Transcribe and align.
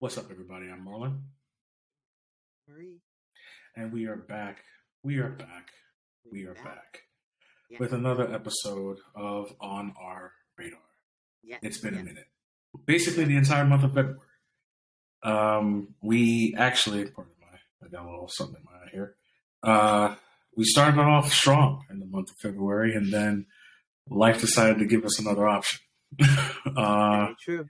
What's 0.00 0.16
up, 0.16 0.26
everybody? 0.30 0.66
I'm 0.70 0.84
Marlon, 0.86 1.20
Marie. 2.68 3.00
and 3.76 3.92
we 3.92 4.06
are 4.06 4.16
back. 4.16 4.62
We 5.02 5.18
are 5.18 5.30
back. 5.30 5.70
We 6.30 6.44
are 6.46 6.54
back 6.54 7.02
Yeah. 7.70 7.78
with 7.80 7.92
another 7.92 8.32
episode 8.32 8.98
of 9.14 9.52
On 9.60 9.92
Our 10.00 10.32
Radar. 10.56 10.78
Yeah. 11.42 11.58
It's 11.62 11.78
been 11.80 11.94
yeah. 11.94 12.00
a 12.00 12.04
minute. 12.04 12.26
Basically, 12.86 13.24
the 13.24 13.36
entire 13.36 13.64
month 13.64 13.84
of 13.84 13.94
February. 13.94 14.20
Um, 15.22 15.94
we 16.00 16.54
actually, 16.56 17.10
pardon 17.10 17.32
my, 17.40 17.58
I 17.84 17.88
got 17.90 18.06
a 18.06 18.10
little 18.10 18.28
something 18.28 18.56
in 18.56 18.64
my 18.64 18.78
eye 18.86 18.90
here. 18.92 19.16
Uh, 19.62 20.14
we 20.56 20.64
started 20.64 21.00
off 21.00 21.32
strong 21.32 21.84
in 21.90 21.98
the 21.98 22.06
month 22.06 22.30
of 22.30 22.36
February, 22.36 22.94
and 22.94 23.12
then 23.12 23.46
life 24.08 24.40
decided 24.40 24.78
to 24.78 24.86
give 24.86 25.04
us 25.04 25.18
another 25.18 25.48
option. 25.48 25.80
uh, 26.76 27.24
Very 27.24 27.36
true. 27.42 27.66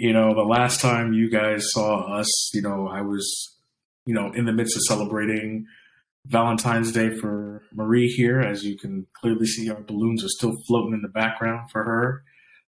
You 0.00 0.14
know, 0.14 0.32
the 0.32 0.40
last 0.40 0.80
time 0.80 1.12
you 1.12 1.28
guys 1.28 1.62
saw 1.72 2.18
us, 2.18 2.54
you 2.54 2.62
know, 2.62 2.88
I 2.88 3.02
was, 3.02 3.54
you 4.06 4.14
know, 4.14 4.32
in 4.32 4.46
the 4.46 4.52
midst 4.52 4.74
of 4.74 4.80
celebrating 4.84 5.66
Valentine's 6.24 6.90
Day 6.90 7.10
for 7.10 7.64
Marie 7.74 8.08
here. 8.08 8.40
As 8.40 8.64
you 8.64 8.78
can 8.78 9.06
clearly 9.12 9.44
see, 9.44 9.68
our 9.68 9.82
balloons 9.82 10.24
are 10.24 10.30
still 10.30 10.56
floating 10.66 10.94
in 10.94 11.02
the 11.02 11.08
background 11.08 11.70
for 11.70 11.84
her. 11.84 12.22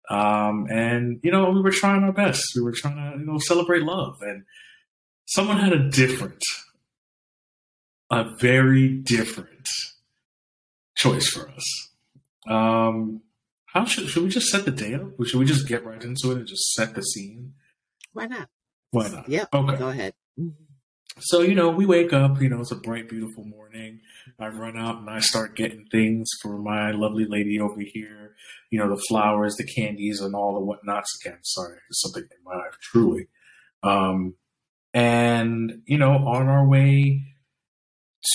Um, 0.08 0.68
and, 0.70 1.20
you 1.22 1.30
know, 1.30 1.50
we 1.50 1.60
were 1.60 1.70
trying 1.70 2.02
our 2.02 2.12
best. 2.12 2.42
We 2.56 2.62
were 2.62 2.72
trying 2.72 2.96
to, 2.96 3.18
you 3.18 3.26
know, 3.26 3.38
celebrate 3.38 3.82
love. 3.82 4.16
And 4.22 4.44
someone 5.26 5.58
had 5.58 5.74
a 5.74 5.90
different, 5.90 6.42
a 8.10 8.24
very 8.40 8.88
different 8.88 9.68
choice 10.96 11.28
for 11.28 11.50
us. 11.50 11.90
Um, 12.48 13.20
how 13.72 13.84
should, 13.84 14.08
should 14.08 14.22
we 14.22 14.30
just 14.30 14.48
set 14.48 14.64
the 14.64 14.70
day 14.70 14.94
up? 14.94 15.10
Should 15.24 15.38
we 15.38 15.44
just 15.44 15.68
get 15.68 15.84
right 15.84 16.02
into 16.02 16.30
it 16.30 16.38
and 16.38 16.46
just 16.46 16.72
set 16.72 16.94
the 16.94 17.02
scene? 17.02 17.54
Why 18.12 18.26
not? 18.26 18.48
Why 18.90 19.08
not? 19.08 19.28
Yeah. 19.28 19.44
Okay. 19.52 19.76
Go 19.76 19.88
ahead. 19.88 20.14
So, 21.20 21.40
you 21.40 21.54
know, 21.54 21.70
we 21.70 21.84
wake 21.84 22.12
up, 22.12 22.40
you 22.40 22.48
know, 22.48 22.60
it's 22.60 22.70
a 22.70 22.76
bright, 22.76 23.08
beautiful 23.08 23.44
morning. 23.44 24.00
I 24.38 24.48
run 24.48 24.78
out 24.78 25.00
and 25.00 25.10
I 25.10 25.18
start 25.20 25.56
getting 25.56 25.84
things 25.90 26.28
for 26.40 26.58
my 26.58 26.92
lovely 26.92 27.26
lady 27.26 27.60
over 27.60 27.80
here. 27.80 28.36
You 28.70 28.78
know, 28.78 28.88
the 28.88 29.02
flowers, 29.08 29.56
the 29.56 29.64
candies, 29.64 30.20
and 30.20 30.34
all 30.34 30.54
the 30.54 30.60
whatnots. 30.60 31.18
Again, 31.20 31.38
sorry, 31.42 31.78
something 31.90 32.22
in 32.22 32.44
my 32.44 32.56
life, 32.56 32.78
truly. 32.80 33.28
Um, 33.82 34.34
and, 34.94 35.82
you 35.86 35.98
know, 35.98 36.12
on 36.12 36.48
our 36.48 36.66
way 36.66 37.34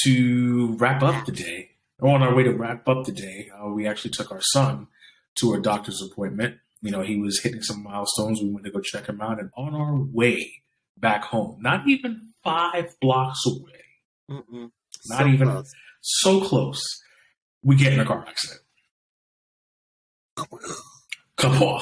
to 0.03 0.75
wrap 0.77 1.01
up 1.01 1.25
the 1.25 1.31
day, 1.31 1.71
or 1.99 2.13
on 2.13 2.21
our 2.21 2.35
way 2.35 2.43
to 2.43 2.51
wrap 2.53 2.87
up 2.87 3.05
the 3.05 3.11
day, 3.11 3.49
uh, 3.57 3.69
we 3.69 3.87
actually 3.87 4.11
took 4.11 4.31
our 4.31 4.41
son 4.41 4.87
to 5.35 5.53
a 5.53 5.61
doctor's 5.61 6.01
appointment. 6.01 6.57
You 6.81 6.91
know, 6.91 7.01
he 7.01 7.17
was 7.17 7.39
hitting 7.41 7.61
some 7.61 7.81
milestones. 7.83 8.41
We 8.41 8.49
went 8.49 8.65
to 8.65 8.71
go 8.71 8.79
check 8.81 9.07
him 9.07 9.21
out. 9.21 9.39
And 9.39 9.49
on 9.55 9.73
our 9.73 9.95
way 9.97 10.61
back 10.97 11.23
home, 11.23 11.57
not 11.61 11.87
even 11.87 12.29
five 12.43 12.95
blocks 12.99 13.39
away, 13.45 13.83
Mm-mm. 14.29 14.71
Not 15.07 15.19
So 15.21 15.27
even- 15.27 15.49
close. 15.49 15.73
so 16.01 16.41
close, 16.41 16.81
we 17.63 17.75
get 17.75 17.93
in 17.93 17.99
a 17.99 18.05
car 18.05 18.25
accident. 18.27 18.59
The 21.37 21.49
whole 21.49 21.81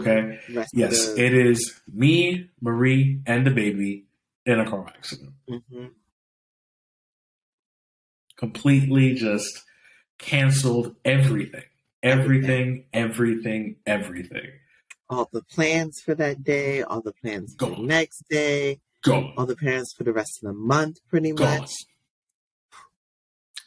Okay. 0.00 0.38
Yes, 0.72 1.08
of 1.08 1.18
it 1.18 1.34
is 1.34 1.80
me, 1.92 2.50
Marie, 2.60 3.20
and 3.26 3.46
the 3.46 3.50
baby 3.50 4.06
in 4.44 4.60
a 4.60 4.68
car 4.68 4.86
accident. 4.88 5.32
Mhm. 5.48 5.90
Completely 8.36 9.14
just 9.14 9.64
canceled 10.18 10.94
everything. 11.04 11.64
Everything, 12.02 12.84
everything, 12.92 13.76
everything. 13.86 14.50
all 15.08 15.28
the 15.32 15.42
plans 15.42 16.00
for 16.04 16.14
that 16.14 16.42
day, 16.44 16.82
all 16.82 17.00
the 17.00 17.12
plans 17.12 17.54
for 17.58 17.70
the 17.70 17.76
next 17.82 18.24
day, 18.28 18.80
Go. 19.02 19.32
all 19.36 19.46
the 19.46 19.56
plans 19.56 19.92
for 19.96 20.04
the 20.04 20.12
rest 20.12 20.40
of 20.42 20.48
the 20.48 20.52
month, 20.54 20.98
pretty 21.08 21.32
Gone. 21.32 21.60
much. 21.60 21.70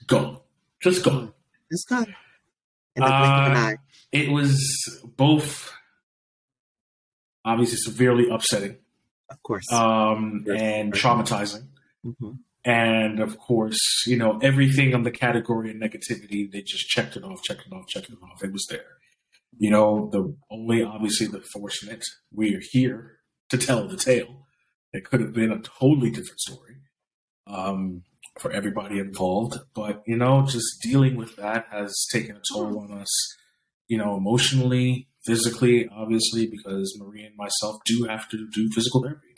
Go. 0.07 0.43
Just 0.81 1.03
go. 1.03 1.33
It's 1.69 1.83
gone. 1.85 2.15
In 2.95 3.03
the 3.03 3.09
blink 3.09 3.33
of 3.33 3.51
an 3.51 3.57
Uh, 3.57 3.59
eye. 3.59 3.75
It 4.11 4.29
was 4.31 5.01
both 5.15 5.71
obviously 7.45 7.77
severely 7.77 8.29
upsetting 8.29 8.77
Of 9.29 9.41
course. 9.43 9.71
um, 9.71 10.45
and 10.49 10.91
traumatizing. 10.93 11.67
hmm 12.03 12.31
And 12.65 13.19
of 13.19 13.37
course, 13.37 13.79
you 14.05 14.17
know, 14.17 14.37
everything 14.41 14.93
on 14.93 15.03
the 15.03 15.11
category 15.11 15.71
of 15.71 15.77
negativity, 15.77 16.51
they 16.51 16.61
just 16.61 16.87
checked 16.89 17.15
it 17.15 17.23
off, 17.23 17.41
checked 17.43 17.65
it 17.65 17.73
off, 17.73 17.87
checked 17.87 18.09
it 18.09 18.17
off. 18.21 18.43
It 18.43 18.51
was 18.51 18.67
there. 18.69 18.97
You 19.57 19.71
know, 19.71 20.09
the 20.11 20.35
only 20.51 20.83
obviously 20.83 21.27
the 21.27 21.41
fortunate, 21.53 22.03
we're 22.31 22.61
here 22.71 23.19
to 23.49 23.57
tell 23.57 23.87
the 23.87 23.97
tale. 23.97 24.45
It 24.91 25.05
could 25.05 25.21
have 25.21 25.33
been 25.33 25.51
a 25.51 25.61
totally 25.61 26.09
different 26.09 26.39
story 26.39 26.77
um, 27.47 28.03
for 28.39 28.51
everybody 28.51 28.99
involved. 28.99 29.57
But, 29.73 30.03
you 30.05 30.17
know, 30.17 30.45
just 30.45 30.81
dealing 30.81 31.15
with 31.15 31.35
that 31.37 31.67
has 31.71 32.07
taken 32.11 32.35
a 32.35 32.41
toll 32.53 32.79
on 32.79 32.91
us, 32.91 33.09
you 33.87 33.97
know, 33.97 34.17
emotionally, 34.17 35.07
physically, 35.25 35.87
obviously, 35.91 36.47
because 36.47 36.97
Marie 36.99 37.23
and 37.23 37.35
myself 37.35 37.77
do 37.85 38.03
have 38.03 38.27
to 38.29 38.47
do 38.53 38.69
physical 38.73 39.03
therapy. 39.03 39.28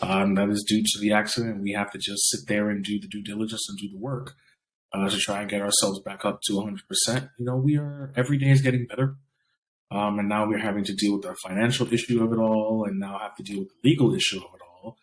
Um, 0.00 0.34
that 0.34 0.48
is 0.48 0.64
due 0.66 0.82
to 0.82 1.00
the 1.00 1.12
accident. 1.12 1.62
We 1.62 1.72
have 1.72 1.90
to 1.92 1.98
just 1.98 2.28
sit 2.30 2.48
there 2.48 2.70
and 2.70 2.84
do 2.84 2.98
the 2.98 3.06
due 3.06 3.22
diligence 3.22 3.66
and 3.68 3.78
do 3.78 3.88
the 3.88 3.98
work 3.98 4.34
uh, 4.92 5.08
to 5.08 5.16
try 5.18 5.40
and 5.40 5.50
get 5.50 5.60
ourselves 5.60 6.00
back 6.00 6.24
up 6.24 6.40
to 6.44 6.54
100%. 6.54 7.30
You 7.38 7.44
know, 7.44 7.56
we 7.56 7.76
are, 7.76 8.12
every 8.16 8.38
day 8.38 8.50
is 8.50 8.62
getting 8.62 8.86
better. 8.86 9.16
Um, 9.90 10.18
and 10.18 10.28
now 10.28 10.48
we're 10.48 10.58
having 10.58 10.84
to 10.84 10.94
deal 10.94 11.12
with 11.12 11.22
the 11.22 11.36
financial 11.46 11.92
issue 11.92 12.24
of 12.24 12.32
it 12.32 12.38
all 12.38 12.84
and 12.86 12.98
now 12.98 13.18
have 13.18 13.36
to 13.36 13.42
deal 13.42 13.60
with 13.60 13.68
the 13.68 13.90
legal 13.90 14.14
issue 14.14 14.38
of 14.38 14.54
it 14.54 14.60
all. 14.62 14.96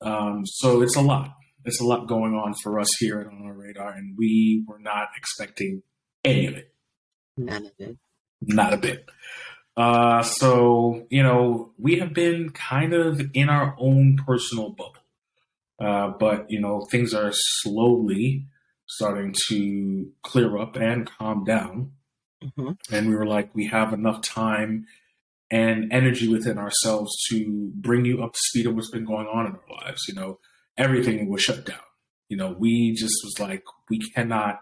Um, 0.00 0.46
so 0.46 0.80
it's 0.82 0.96
a 0.96 1.02
lot. 1.02 1.34
It's 1.64 1.80
a 1.80 1.84
lot 1.84 2.08
going 2.08 2.34
on 2.34 2.54
for 2.62 2.80
us 2.80 2.88
here 2.98 3.20
at 3.20 3.26
On 3.26 3.42
Our 3.44 3.52
Radar, 3.52 3.92
and 3.92 4.16
we 4.18 4.64
were 4.66 4.80
not 4.80 5.10
expecting 5.16 5.82
any 6.24 6.46
of 6.46 6.54
it. 6.54 6.74
None 7.36 7.66
of 7.66 7.72
it. 7.78 7.96
Not 8.40 8.72
a 8.72 8.78
bit. 8.78 9.08
Uh, 9.76 10.22
so, 10.22 11.06
you 11.10 11.22
know, 11.22 11.72
we 11.78 11.98
have 11.98 12.12
been 12.12 12.50
kind 12.50 12.92
of 12.92 13.22
in 13.32 13.48
our 13.48 13.74
own 13.78 14.16
personal 14.26 14.70
bubble. 14.70 14.96
Uh, 15.80 16.08
but, 16.18 16.50
you 16.50 16.60
know, 16.60 16.86
things 16.90 17.14
are 17.14 17.30
slowly 17.32 18.46
starting 18.86 19.34
to 19.48 20.10
clear 20.22 20.58
up 20.58 20.76
and 20.76 21.10
calm 21.10 21.44
down. 21.44 21.92
hmm 22.56 22.72
And 22.90 23.08
we 23.08 23.14
were 23.14 23.26
like, 23.26 23.54
we 23.54 23.66
have 23.68 23.92
enough 23.92 24.20
time 24.22 24.86
and 25.50 25.92
energy 25.92 26.28
within 26.28 26.58
ourselves 26.58 27.12
to 27.28 27.70
bring 27.74 28.04
you 28.04 28.22
up 28.22 28.32
to 28.32 28.38
speed 28.42 28.66
of 28.66 28.74
what's 28.74 28.90
been 28.90 29.04
going 29.04 29.26
on 29.26 29.46
in 29.46 29.52
our 29.52 29.84
lives. 29.84 30.02
You 30.08 30.14
know, 30.14 30.38
everything 30.76 31.28
was 31.28 31.42
shut 31.42 31.64
down. 31.66 31.78
You 32.28 32.36
know, 32.36 32.54
we 32.58 32.92
just 32.94 33.14
was 33.24 33.38
like, 33.38 33.62
we 33.90 33.98
cannot 33.98 34.60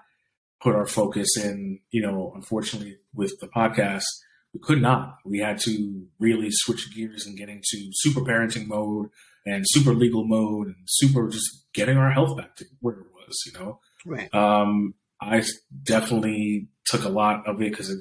put 0.61 0.75
our 0.75 0.87
focus 0.87 1.29
in, 1.37 1.81
you 1.91 2.03
know, 2.03 2.33
unfortunately 2.35 2.99
with 3.15 3.39
the 3.41 3.49
podcast, 3.49 4.05
we 4.53 4.61
could 4.61 4.83
not. 4.83 5.19
We 5.25 5.39
had 5.39 5.59
to 5.61 6.07
really 6.19 6.49
switch 6.51 6.95
gears 6.95 7.27
and 7.27 7.37
get 7.37 7.49
into 7.49 7.91
super 7.93 8.21
parenting 8.21 8.67
mode 8.67 9.11
and 9.47 9.65
super 9.69 9.95
legal 9.95 10.25
mode 10.25 10.69
and 10.69 10.77
super 10.87 11.29
just 11.29 11.67
getting 11.73 11.97
our 11.97 12.11
health 12.11 12.37
back 12.37 12.57
to 12.57 12.65
where 12.81 12.97
it 12.97 13.07
was, 13.15 13.39
you 13.47 13.53
know. 13.53 13.81
Right. 14.05 14.33
Um, 14.35 14.95
I 15.21 15.43
definitely 15.83 16.69
took 16.87 17.05
a 17.05 17.09
lot 17.09 17.47
of 17.47 17.61
it 17.63 17.71
because 17.71 17.95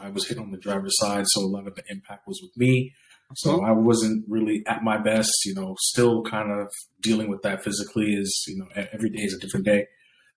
I 0.00 0.10
was 0.10 0.28
hit 0.28 0.38
on 0.38 0.50
the 0.50 0.58
driver's 0.58 0.96
side, 0.96 1.24
so 1.28 1.42
a 1.42 1.46
lot 1.46 1.66
of 1.66 1.74
the 1.74 1.82
impact 1.88 2.26
was 2.26 2.40
with 2.42 2.56
me. 2.56 2.94
So 3.36 3.62
I 3.62 3.70
wasn't 3.70 4.24
really 4.28 4.64
at 4.66 4.82
my 4.82 4.98
best, 4.98 5.30
you 5.44 5.54
know, 5.54 5.76
still 5.78 6.24
kind 6.24 6.50
of 6.50 6.68
dealing 7.00 7.28
with 7.28 7.42
that 7.42 7.62
physically 7.62 8.14
is, 8.14 8.44
you 8.48 8.58
know, 8.58 8.66
every 8.92 9.10
day 9.10 9.22
is 9.22 9.34
a 9.34 9.38
different 9.38 9.66
day. 9.66 9.86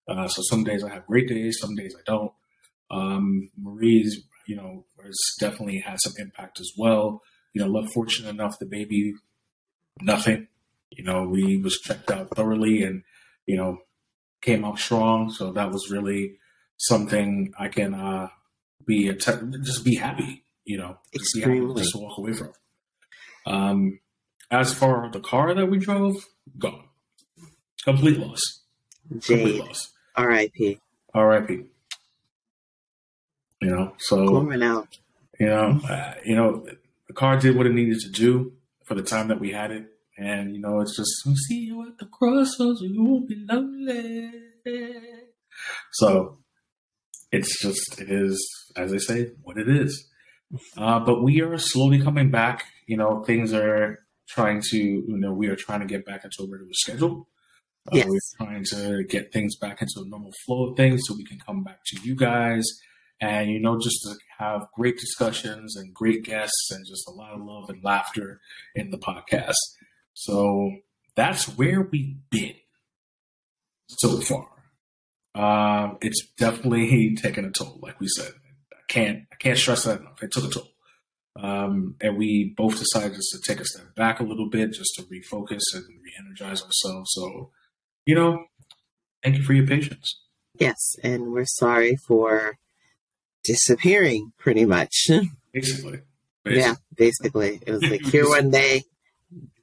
Uh, 0.08 0.28
so 0.28 0.44
some 0.44 0.64
days 0.64 0.84
I 0.84 0.94
have 0.94 1.08
great 1.08 1.28
days, 1.28 1.58
some 1.60 1.74
days 1.76 1.96
I 1.98 2.02
don't. 2.06 2.32
Um, 2.92 3.50
Marie's, 3.60 4.24
you 4.48 4.56
know, 4.56 4.86
has 5.04 5.18
definitely 5.40 5.80
had 5.80 6.00
some 6.00 6.14
impact 6.18 6.60
as 6.60 6.72
well. 6.78 7.22
You 7.54 7.62
know, 7.62 7.68
look, 7.68 7.92
fortunate 7.94 8.30
enough, 8.30 8.60
the 8.60 8.66
baby, 8.66 9.14
nothing. 10.02 10.48
You 10.90 11.04
know, 11.04 11.24
we 11.24 11.58
was 11.58 11.80
checked 11.80 12.12
out 12.12 12.36
thoroughly 12.36 12.84
and, 12.84 13.04
you 13.46 13.58
know, 13.58 13.80
came 14.42 14.64
out 14.66 14.80
strong. 14.80 15.32
So 15.32 15.52
that 15.52 15.72
was 15.72 15.90
really 15.90 16.38
something 16.78 17.54
I 17.60 17.68
can 17.70 17.94
uh, 17.94 18.30
be 18.86 19.08
a 19.08 19.16
te- 19.16 19.58
just 19.64 19.84
be 19.84 19.96
happy. 19.96 20.44
You 20.66 20.78
know, 20.78 20.98
just 21.14 21.36
be 21.36 21.42
happy, 21.42 21.74
just 21.76 21.96
walk 21.96 22.18
away 22.18 22.34
from. 22.34 22.54
Um, 23.46 24.00
as 24.50 24.74
for 24.74 25.10
the 25.12 25.20
car 25.20 25.54
that 25.54 25.66
we 25.66 25.78
drove, 25.78 26.16
gone, 26.58 26.86
complete 27.84 28.18
loss, 28.18 28.62
complete 29.10 29.60
loss. 29.60 29.92
R.I.P. 30.16 30.80
R.I.P. 31.14 31.66
You 33.64 33.70
know, 33.72 33.94
so 33.98 34.28
Pouring 34.28 34.64
out. 34.64 34.98
you 35.40 35.48
know, 35.48 35.80
uh, 35.90 36.14
you 36.26 36.36
know, 36.36 36.66
the 37.08 37.14
car 37.14 37.38
did 37.38 37.56
what 37.56 37.66
it 37.66 37.74
needed 37.74 38.00
to 38.02 38.10
do 38.10 38.52
for 38.86 38.96
the 38.96 39.04
time 39.04 39.30
that 39.30 39.40
we 39.40 39.52
had 39.52 39.72
it, 39.72 39.86
and 40.18 40.54
you 40.54 40.60
know, 40.62 40.82
it's 40.82 40.96
just 40.98 41.12
we 41.26 41.36
see 41.36 41.60
you 41.68 41.88
at 41.88 41.98
the 41.98 42.06
crossroads, 42.06 42.82
you 42.82 43.04
won't 43.04 43.28
be 43.28 43.38
lonely. 43.50 44.32
So 45.94 46.40
it's 47.32 47.62
just 47.62 48.00
it 48.02 48.10
is 48.10 48.38
as 48.76 48.94
I 48.94 48.98
say 48.98 49.32
what 49.44 49.58
it 49.58 49.70
is. 49.70 50.10
Uh, 50.78 51.00
but 51.00 51.24
we 51.24 51.42
are 51.42 51.58
slowly 51.58 52.02
coming 52.02 52.30
back. 52.32 52.66
You 52.86 52.98
know, 52.98 53.24
things 53.24 53.54
are 53.54 54.00
trying 54.28 54.62
to, 54.72 54.78
you 54.78 55.18
know, 55.18 55.34
we 55.34 55.48
are 55.48 55.56
trying 55.56 55.80
to 55.80 55.86
get 55.86 56.06
back 56.06 56.24
into 56.24 56.44
a 56.44 56.52
regular 56.52 56.74
schedule. 56.74 57.28
Uh, 57.88 57.98
Yes. 57.98 58.08
We're 58.08 58.46
trying 58.46 58.64
to 58.72 59.04
get 59.04 59.32
things 59.34 59.58
back 59.58 59.82
into 59.82 60.02
a 60.06 60.08
normal 60.08 60.32
flow 60.46 60.70
of 60.70 60.78
things 60.78 61.02
so 61.06 61.16
we 61.18 61.26
can 61.26 61.40
come 61.40 61.64
back 61.64 61.80
to 61.88 62.00
you 62.02 62.16
guys 62.16 62.64
and, 63.24 63.50
you 63.50 63.60
know, 63.60 63.80
just 63.80 64.02
to 64.04 64.16
have 64.38 64.68
great 64.76 64.98
discussions 64.98 65.78
and 65.78 65.94
great 65.94 66.24
guests 66.26 66.72
and 66.72 66.86
just 66.86 67.08
a 67.08 67.12
lot 67.12 67.32
of 67.32 67.42
love 67.42 67.70
and 67.70 67.82
laughter 67.82 68.42
in 68.76 68.90
the 68.90 68.98
podcast. 68.98 69.54
So 70.14 70.72
that's 71.16 71.46
where 71.58 71.82
we've 71.82 72.18
been 72.30 72.56
so 73.88 74.20
far. 74.20 74.50
Um, 75.36 75.98
it's 76.02 76.28
definitely 76.38 77.16
taken 77.16 77.46
a 77.46 77.52
toll, 77.52 77.80
like 77.82 78.00
we 78.02 78.08
said. 78.10 78.34
I 78.74 78.82
can't 78.90 79.24
I 79.32 79.36
can't 79.38 79.58
stress 79.58 79.86
that 79.86 80.02
enough. 80.02 80.22
It 80.22 80.32
took 80.32 80.44
a 80.44 80.50
toll. 80.50 80.70
Um, 81.40 81.96
and 82.02 82.18
we 82.18 82.54
both 82.58 82.78
decided 82.78 83.16
just 83.16 83.32
to 83.32 83.40
take 83.40 83.62
a 83.62 83.66
step 83.66 83.96
back 83.96 84.20
a 84.20 84.24
little 84.24 84.50
bit 84.50 84.74
just 84.74 84.94
to 84.98 85.04
refocus 85.04 85.62
and 85.74 85.86
re-energize 86.04 86.62
ourselves. 86.62 87.10
So, 87.14 87.52
you 88.06 88.16
know, 88.16 88.46
thank 89.24 89.38
you 89.38 89.44
for 89.44 89.54
your 89.54 89.66
patience. 89.66 90.20
Yes, 90.60 90.96
and 91.04 91.32
we're 91.32 91.46
sorry 91.46 91.96
for 91.96 92.58
disappearing 93.44 94.32
pretty 94.38 94.66
much. 94.66 95.08
Basically. 95.54 96.00
yeah, 96.46 96.76
basically. 96.96 97.60
It 97.66 97.72
was 97.72 97.84
like 97.84 98.02
here 98.02 98.28
one 98.28 98.50
day, 98.50 98.84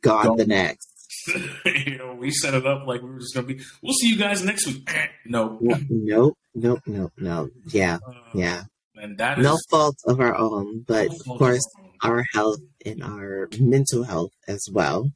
gone 0.02 0.26
Gone. 0.26 0.36
the 0.36 0.46
next. 0.46 0.86
you 1.86 1.98
know, 1.98 2.14
we 2.14 2.30
set 2.30 2.54
it 2.54 2.66
up 2.66 2.86
like 2.86 3.02
we 3.02 3.10
were 3.10 3.18
just 3.18 3.34
gonna 3.34 3.46
be. 3.46 3.60
We'll 3.82 3.92
see 3.94 4.08
you 4.08 4.16
guys 4.16 4.42
next 4.44 4.66
week. 4.66 4.88
no, 5.26 5.58
No- 5.60 5.78
Nope, 5.90 6.38
nope, 6.54 6.80
nope, 6.86 7.12
no. 7.18 7.48
Yeah, 7.66 7.98
Uh, 8.06 8.12
yeah. 8.34 8.62
and 8.96 9.18
that 9.18 9.38
is 9.38 9.44
No 9.44 9.56
fault 9.70 9.96
of 10.06 10.20
our 10.20 10.34
own, 10.36 10.84
but 10.86 11.08
no 11.26 11.32
of 11.34 11.38
course, 11.38 11.62
our 12.02 12.10
our 12.18 12.24
health 12.32 12.60
and 12.86 13.02
our 13.02 13.48
mental 13.60 14.04
health 14.04 14.32
as 14.48 14.64
well. 14.72 15.10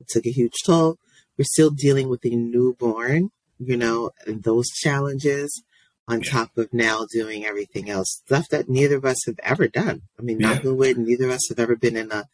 It 0.00 0.06
took 0.08 0.24
a 0.26 0.30
huge 0.30 0.54
toll. 0.64 0.96
We're 1.36 1.44
still 1.44 1.70
dealing 1.70 2.08
with 2.08 2.24
a 2.24 2.30
newborn, 2.34 3.30
you 3.58 3.76
know, 3.76 4.10
and 4.26 4.42
those 4.42 4.68
challenges 4.70 5.62
on 6.08 6.20
Yeah. 6.22 6.30
top 6.30 6.58
of 6.58 6.72
now 6.72 7.06
doing 7.10 7.44
everything 7.44 7.88
else, 7.88 8.20
stuff 8.24 8.48
that 8.48 8.68
neither 8.68 8.96
of 8.96 9.04
us 9.04 9.24
have 9.26 9.38
ever 9.42 9.68
done. 9.68 10.02
I 10.18 10.22
mean, 10.22 10.40
Yeah. 10.40 10.60
wood, 10.62 10.98
neither 10.98 11.26
of 11.26 11.32
us 11.32 11.48
have 11.48 11.58
ever 11.58 11.76
been 11.76 11.96
in 11.96 12.10
a 12.10 12.28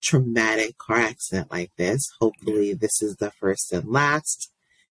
traumatic 0.00 0.78
car 0.78 0.96
accident 0.98 1.50
like 1.50 1.70
this. 1.76 2.00
Hopefully, 2.20 2.72
this 2.74 3.02
is 3.02 3.16
the 3.16 3.30
first 3.30 3.72
and 3.72 3.88
last. 3.88 4.50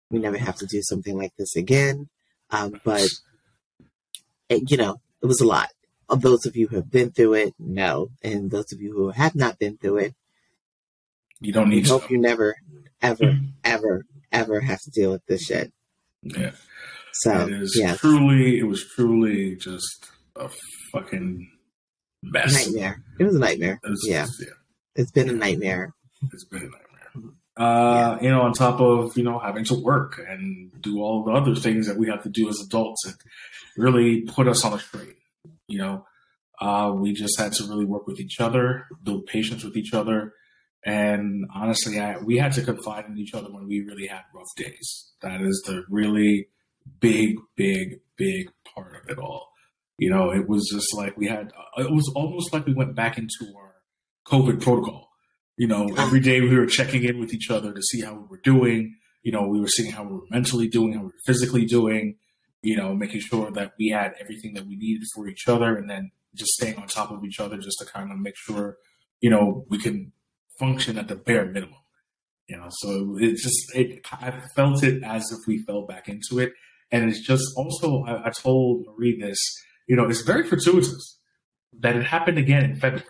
We 0.09 0.19
never 0.19 0.37
have 0.37 0.55
to 0.57 0.65
do 0.65 0.81
something 0.81 1.17
like 1.17 1.33
this 1.37 1.55
again. 1.55 2.09
Um, 2.51 2.79
but 2.83 3.07
it, 4.49 4.69
you 4.71 4.77
know, 4.77 5.01
it 5.21 5.25
was 5.27 5.41
a 5.41 5.47
lot. 5.47 5.69
Of 6.07 6.21
those 6.21 6.45
of 6.45 6.55
you 6.55 6.67
who 6.67 6.77
have 6.77 6.89
been 6.89 7.11
through 7.11 7.35
it, 7.35 7.53
no, 7.59 8.09
and 8.23 8.49
those 8.49 8.73
of 8.73 8.81
you 8.81 8.93
who 8.93 9.09
have 9.11 9.35
not 9.35 9.59
been 9.59 9.77
through 9.77 9.97
it, 9.97 10.15
you 11.39 11.53
don't 11.53 11.69
need 11.69 11.85
to. 11.85 11.91
hope 11.91 12.09
you 12.09 12.17
never, 12.17 12.55
ever, 13.01 13.25
mm. 13.25 13.49
ever, 13.63 14.05
ever 14.31 14.59
have 14.61 14.81
to 14.81 14.89
deal 14.89 15.11
with 15.11 15.25
this 15.27 15.43
shit. 15.43 15.71
Yeah. 16.23 16.51
So, 17.13 17.47
it 17.47 17.51
is 17.53 17.77
yeah, 17.79 17.95
truly, 17.95 18.59
it 18.59 18.63
was 18.63 18.85
truly 18.95 19.55
just 19.55 20.07
a 20.35 20.49
fucking 20.93 21.49
mess. 22.23 22.67
nightmare. 22.67 23.03
It 23.19 23.23
was 23.25 23.35
a 23.35 23.39
nightmare. 23.39 23.79
It 23.83 23.89
was 23.89 24.03
Yeah, 24.07 24.25
yeah, 24.39 24.47
it's 24.95 25.11
been 25.11 25.29
a 25.29 25.33
nightmare. 25.33 25.93
it's 26.31 26.45
been 26.45 26.61
a 26.61 26.65
nightmare. 26.65 27.33
Uh, 27.57 28.17
You 28.21 28.29
know, 28.29 28.41
on 28.41 28.53
top 28.53 28.79
of 28.79 29.17
you 29.17 29.23
know 29.23 29.39
having 29.39 29.65
to 29.65 29.75
work 29.75 30.21
and 30.27 30.71
do 30.81 31.01
all 31.01 31.23
the 31.25 31.31
other 31.31 31.55
things 31.55 31.87
that 31.87 31.97
we 31.97 32.07
have 32.07 32.23
to 32.23 32.29
do 32.29 32.47
as 32.49 32.59
adults, 32.61 33.05
it 33.07 33.15
really 33.77 34.21
put 34.21 34.47
us 34.47 34.63
on 34.63 34.73
a 34.73 34.79
straight. 34.79 35.15
You 35.67 35.79
know, 35.79 36.05
uh, 36.61 36.93
we 36.95 37.13
just 37.13 37.37
had 37.37 37.51
to 37.53 37.63
really 37.63 37.85
work 37.85 38.07
with 38.07 38.19
each 38.19 38.39
other, 38.39 38.85
build 39.03 39.25
patience 39.25 39.63
with 39.63 39.75
each 39.75 39.93
other, 39.93 40.33
and 40.85 41.45
honestly, 41.53 41.99
I, 41.99 42.17
we 42.19 42.37
had 42.37 42.53
to 42.53 42.61
confide 42.63 43.05
in 43.05 43.17
each 43.17 43.33
other 43.33 43.51
when 43.51 43.67
we 43.67 43.81
really 43.81 44.07
had 44.07 44.21
rough 44.33 44.47
days. 44.55 45.11
That 45.21 45.41
is 45.41 45.61
the 45.67 45.83
really 45.89 46.47
big, 46.99 47.37
big, 47.55 47.99
big 48.15 48.49
part 48.73 48.95
of 48.95 49.09
it 49.09 49.17
all. 49.17 49.49
You 49.97 50.09
know, 50.09 50.31
it 50.31 50.47
was 50.47 50.69
just 50.71 50.93
like 50.95 51.17
we 51.17 51.27
had, 51.27 51.51
uh, 51.77 51.83
it 51.83 51.91
was 51.91 52.11
almost 52.15 52.53
like 52.53 52.65
we 52.65 52.73
went 52.73 52.95
back 52.95 53.17
into 53.17 53.53
our 53.57 53.75
COVID 54.27 54.61
protocol. 54.61 55.09
You 55.57 55.67
know, 55.67 55.89
every 55.97 56.21
day 56.21 56.39
we 56.39 56.57
were 56.57 56.65
checking 56.65 57.03
in 57.03 57.19
with 57.19 57.33
each 57.33 57.51
other 57.51 57.73
to 57.73 57.81
see 57.81 58.01
how 58.01 58.13
we 58.13 58.25
were 58.29 58.39
doing. 58.41 58.95
You 59.23 59.33
know, 59.33 59.45
we 59.47 59.59
were 59.59 59.67
seeing 59.67 59.91
how 59.91 60.03
we 60.03 60.13
were 60.13 60.25
mentally 60.29 60.69
doing, 60.69 60.93
how 60.93 61.01
we 61.01 61.07
were 61.07 61.25
physically 61.25 61.65
doing, 61.65 62.15
you 62.61 62.77
know, 62.77 62.95
making 62.95 63.19
sure 63.19 63.51
that 63.51 63.73
we 63.77 63.89
had 63.89 64.13
everything 64.21 64.53
that 64.53 64.65
we 64.65 64.77
needed 64.77 65.03
for 65.13 65.27
each 65.27 65.47
other 65.47 65.75
and 65.75 65.89
then 65.89 66.11
just 66.33 66.51
staying 66.51 66.77
on 66.77 66.87
top 66.87 67.11
of 67.11 67.25
each 67.25 67.39
other 67.39 67.57
just 67.57 67.77
to 67.79 67.85
kind 67.85 68.11
of 68.11 68.19
make 68.19 68.37
sure, 68.37 68.77
you 69.19 69.29
know, 69.29 69.65
we 69.69 69.77
can 69.77 70.13
function 70.57 70.97
at 70.97 71.09
the 71.09 71.15
bare 71.15 71.45
minimum. 71.45 71.75
You 72.47 72.57
know, 72.57 72.67
so 72.69 73.17
it 73.19 73.35
just, 73.35 73.75
it, 73.75 74.05
I 74.11 74.41
felt 74.55 74.81
it 74.81 75.03
as 75.03 75.29
if 75.31 75.39
we 75.45 75.63
fell 75.63 75.85
back 75.85 76.07
into 76.07 76.39
it. 76.39 76.53
And 76.91 77.09
it's 77.09 77.25
just 77.25 77.43
also, 77.55 78.03
I, 78.03 78.27
I 78.27 78.29
told 78.31 78.85
Marie 78.87 79.19
this, 79.19 79.37
you 79.87 79.95
know, 79.95 80.07
it's 80.09 80.21
very 80.21 80.43
fortuitous 80.47 81.19
that 81.79 81.95
it 81.95 82.03
happened 82.03 82.37
again 82.37 82.63
in 82.63 82.75
February. 82.75 83.05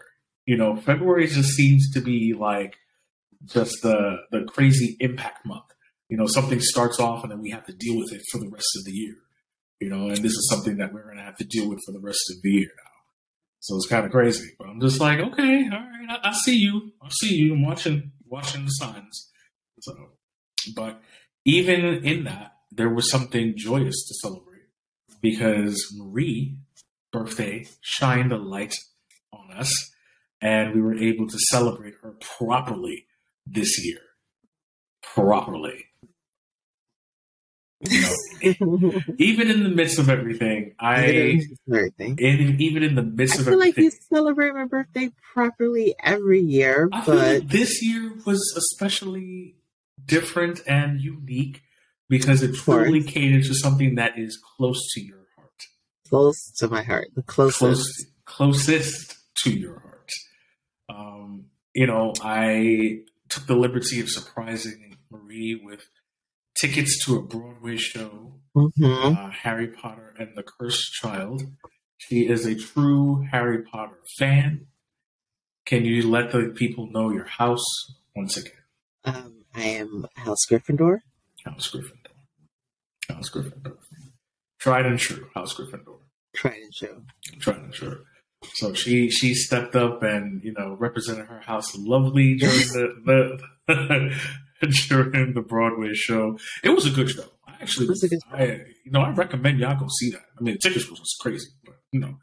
You 0.45 0.57
know, 0.57 0.75
February 0.75 1.27
just 1.27 1.51
seems 1.51 1.91
to 1.91 2.01
be 2.01 2.33
like 2.33 2.75
just 3.45 3.81
the 3.81 4.17
the 4.31 4.43
crazy 4.45 4.97
impact 4.99 5.45
month. 5.45 5.65
You 6.09 6.17
know, 6.17 6.27
something 6.27 6.59
starts 6.59 6.99
off 6.99 7.23
and 7.23 7.31
then 7.31 7.41
we 7.41 7.51
have 7.51 7.65
to 7.67 7.73
deal 7.73 7.97
with 7.99 8.11
it 8.11 8.21
for 8.31 8.39
the 8.39 8.49
rest 8.49 8.67
of 8.77 8.85
the 8.85 8.91
year. 8.91 9.15
You 9.79 9.89
know, 9.89 10.07
and 10.07 10.17
this 10.17 10.33
is 10.33 10.49
something 10.49 10.77
that 10.77 10.91
we're 10.93 11.07
gonna 11.07 11.23
have 11.23 11.37
to 11.37 11.45
deal 11.45 11.69
with 11.69 11.79
for 11.85 11.91
the 11.91 11.99
rest 11.99 12.21
of 12.31 12.41
the 12.41 12.49
year 12.49 12.67
now. 12.77 12.91
So 13.59 13.75
it's 13.75 13.87
kind 13.87 14.05
of 14.05 14.11
crazy. 14.11 14.49
But 14.57 14.69
I'm 14.69 14.81
just 14.81 14.99
like, 14.99 15.19
okay, 15.19 15.69
all 15.71 15.79
right, 15.79 16.07
I, 16.09 16.29
I 16.29 16.33
see 16.33 16.57
you. 16.57 16.93
I 17.01 17.09
see 17.09 17.35
you. 17.35 17.53
I'm 17.53 17.63
watching 17.63 18.11
watching 18.25 18.65
the 18.65 18.71
signs. 18.71 19.29
So, 19.81 19.93
but 20.75 21.01
even 21.45 22.05
in 22.05 22.23
that, 22.25 22.53
there 22.71 22.89
was 22.89 23.09
something 23.09 23.53
joyous 23.55 24.07
to 24.07 24.13
celebrate 24.15 24.49
because 25.21 25.93
Marie 25.97 26.57
birthday 27.11 27.65
shined 27.81 28.31
a 28.31 28.37
light 28.37 28.75
on 29.33 29.51
us 29.51 29.91
and 30.41 30.73
we 30.73 30.81
were 30.81 30.95
able 30.95 31.27
to 31.27 31.37
celebrate 31.49 31.95
her 32.01 32.15
properly 32.37 33.05
this 33.45 33.83
year. 33.83 33.99
Properly. 35.01 35.85
You 37.81 38.01
know, 38.01 38.91
even 39.17 39.49
in 39.49 39.63
the 39.63 39.69
midst 39.69 39.99
of 39.99 40.09
everything, 40.09 40.75
I 40.79 41.39
everything. 41.67 42.17
in, 42.19 42.59
even 42.59 42.83
in 42.83 42.95
the 42.95 43.01
I 43.01 43.05
midst 43.05 43.39
of 43.39 43.47
everything 43.47 43.61
I 43.61 43.71
feel 43.71 43.85
like 43.85 43.93
you 43.93 43.99
celebrate 44.13 44.53
my 44.53 44.65
birthday 44.65 45.11
properly 45.33 45.95
every 46.03 46.41
year, 46.41 46.89
I 46.91 47.01
feel 47.05 47.15
but 47.15 47.39
like 47.39 47.47
this 47.47 47.81
year 47.81 48.13
was 48.25 48.41
especially 48.57 49.55
different 50.05 50.61
and 50.67 50.99
unique 50.99 51.61
because 52.09 52.41
it 52.41 52.55
truly 52.55 53.03
catered 53.03 53.43
to 53.45 53.53
something 53.53 53.95
that 53.95 54.17
is 54.17 54.37
close 54.57 54.81
to 54.93 55.01
your 55.01 55.25
heart. 55.37 55.63
close 56.09 56.51
to 56.57 56.67
my 56.67 56.81
heart, 56.83 57.07
the 57.15 57.23
closest. 57.23 57.59
close, 57.59 58.05
closest 58.25 59.15
to 59.43 59.51
your 59.51 59.79
heart. 59.79 60.11
Um, 60.89 61.45
you 61.73 61.85
know, 61.85 62.13
I 62.21 63.01
took 63.29 63.45
the 63.45 63.55
liberty 63.55 63.99
of 64.01 64.09
surprising 64.09 64.97
Marie 65.11 65.59
with 65.63 65.87
tickets 66.59 67.05
to 67.05 67.17
a 67.17 67.21
Broadway 67.21 67.77
show, 67.77 68.33
hmm 68.55 68.83
uh, 68.83 69.29
Harry 69.29 69.67
Potter 69.67 70.13
and 70.19 70.35
the 70.35 70.43
Cursed 70.43 70.91
Child. 70.93 71.43
She 71.97 72.27
is 72.27 72.45
a 72.45 72.55
true 72.55 73.27
Harry 73.31 73.61
Potter 73.63 73.99
fan. 74.17 74.67
Can 75.65 75.85
you 75.85 76.09
let 76.09 76.31
the 76.31 76.51
people 76.55 76.89
know 76.89 77.11
your 77.11 77.25
house 77.25 77.63
once 78.15 78.37
again? 78.37 78.53
Um, 79.05 79.45
I 79.53 79.63
am 79.63 80.07
House 80.15 80.45
Gryffindor. 80.49 80.99
House 81.45 81.69
Gryffindor. 81.71 81.98
House 83.19 83.29
Gryffindor. 83.31 83.75
Tried 84.59 84.85
and 84.85 84.97
true. 84.97 85.27
House 85.35 85.53
Gryffindor. 85.53 85.99
Tried 86.35 86.53
and 86.53 86.73
true. 86.73 87.03
trying 87.39 87.69
to 87.69 87.75
sure. 87.75 87.97
So 88.53 88.73
she 88.73 89.09
she 89.09 89.33
stepped 89.33 89.75
up 89.75 90.01
and 90.03 90.41
you 90.43 90.53
know 90.53 90.77
represented 90.79 91.25
her 91.27 91.41
house 91.41 91.75
lovely 91.77 92.35
during 92.35 92.59
the, 92.59 93.41
the 93.67 94.15
during 94.87 95.33
the 95.33 95.41
Broadway 95.41 95.93
show. 95.93 96.37
It 96.63 96.69
was 96.69 96.85
a 96.85 96.91
good 96.91 97.09
show. 97.09 97.25
I 97.45 97.53
actually, 97.61 97.87
It 97.87 97.89
was 97.89 98.03
a 98.03 98.07
good. 98.07 98.19
I 98.31 98.43
you 98.85 98.91
know 98.91 99.01
I 99.01 99.09
recommend 99.09 99.59
y'all 99.59 99.77
go 99.77 99.87
see 99.99 100.11
that. 100.11 100.23
I 100.39 100.41
mean, 100.41 100.55
the 100.55 100.69
tickets 100.69 100.89
was 100.89 101.17
crazy, 101.19 101.49
but 101.65 101.75
you 101.91 101.99
know, 101.99 102.15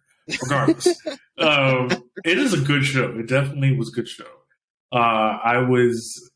regardless, 0.43 0.87
um, 1.39 1.89
it 2.25 2.39
is 2.39 2.55
a 2.55 2.61
good 2.61 2.85
show. 2.87 3.11
It 3.19 3.29
definitely 3.29 3.77
was 3.77 3.91
a 3.91 3.97
good 3.97 4.09
show. 4.09 4.25
Uh, 4.93 5.39
I 5.45 5.59
was 5.59 6.31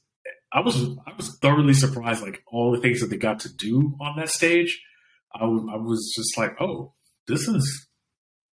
I 0.52 0.60
was 0.60 0.76
I 1.06 1.14
was 1.16 1.38
thoroughly 1.40 1.74
surprised, 1.74 2.22
like 2.22 2.42
all 2.46 2.72
the 2.72 2.80
things 2.80 3.00
that 3.00 3.08
they 3.08 3.16
got 3.16 3.40
to 3.40 3.54
do 3.54 3.96
on 4.00 4.16
that 4.16 4.30
stage. 4.30 4.82
I 5.34 5.44
was 5.44 5.62
I 5.72 5.76
was 5.76 6.12
just 6.16 6.36
like, 6.36 6.60
oh, 6.60 6.94
this 7.28 7.46
is 7.46 7.86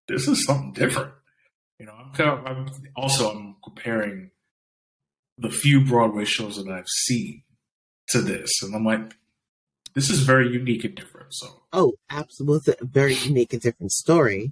this 0.08 0.28
is 0.28 0.46
something 0.46 0.74
different. 0.74 1.12
You 1.80 1.86
know, 1.86 1.94
I'm, 1.94 2.14
kind 2.14 2.30
of, 2.30 2.46
I'm 2.46 2.68
also 2.96 3.32
I'm 3.32 3.56
comparing 3.64 4.32
the 5.38 5.50
few 5.50 5.84
Broadway 5.86 6.26
shows 6.26 6.58
that 6.58 6.72
I've 6.72 6.88
seen 6.88 7.44
to 8.10 8.22
this, 8.22 8.50
and 8.62 8.76
I'm 8.76 8.86
like, 8.86 9.16
this 9.94 10.10
is 10.10 10.20
very 10.22 10.50
unique 10.52 10.84
and 10.86 10.96
different. 10.96 11.34
So, 11.34 11.64
Oh, 11.74 11.94
absolutely. 12.10 12.76
A 12.80 12.86
very 12.86 13.14
unique 13.16 13.54
and 13.54 13.62
different 13.62 13.92
story. 13.92 14.52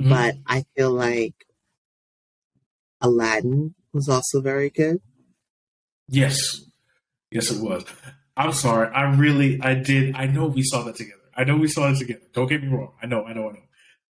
Mhm. 0.00 0.08
But 0.10 0.36
I 0.46 0.64
feel 0.76 0.90
like 0.90 1.46
Aladdin 3.00 3.74
was 3.92 4.08
also 4.08 4.40
very 4.40 4.70
good. 4.70 5.00
Yes, 6.08 6.65
yes, 7.36 7.50
it 7.50 7.60
was. 7.62 7.84
I'm 8.36 8.52
sorry. 8.52 8.88
I 8.94 9.02
really, 9.14 9.60
I 9.62 9.74
did. 9.74 10.14
I 10.16 10.26
know 10.26 10.46
we 10.46 10.62
saw 10.62 10.82
that 10.84 10.96
together. 10.96 11.20
I 11.36 11.44
know 11.44 11.56
we 11.56 11.68
saw 11.68 11.90
it 11.90 11.98
together. 11.98 12.26
Don't 12.32 12.48
get 12.48 12.62
me 12.62 12.68
wrong. 12.68 12.92
I 13.02 13.06
know, 13.06 13.24
I 13.24 13.32
know, 13.32 13.48
I 13.50 13.52
know. 13.52 13.62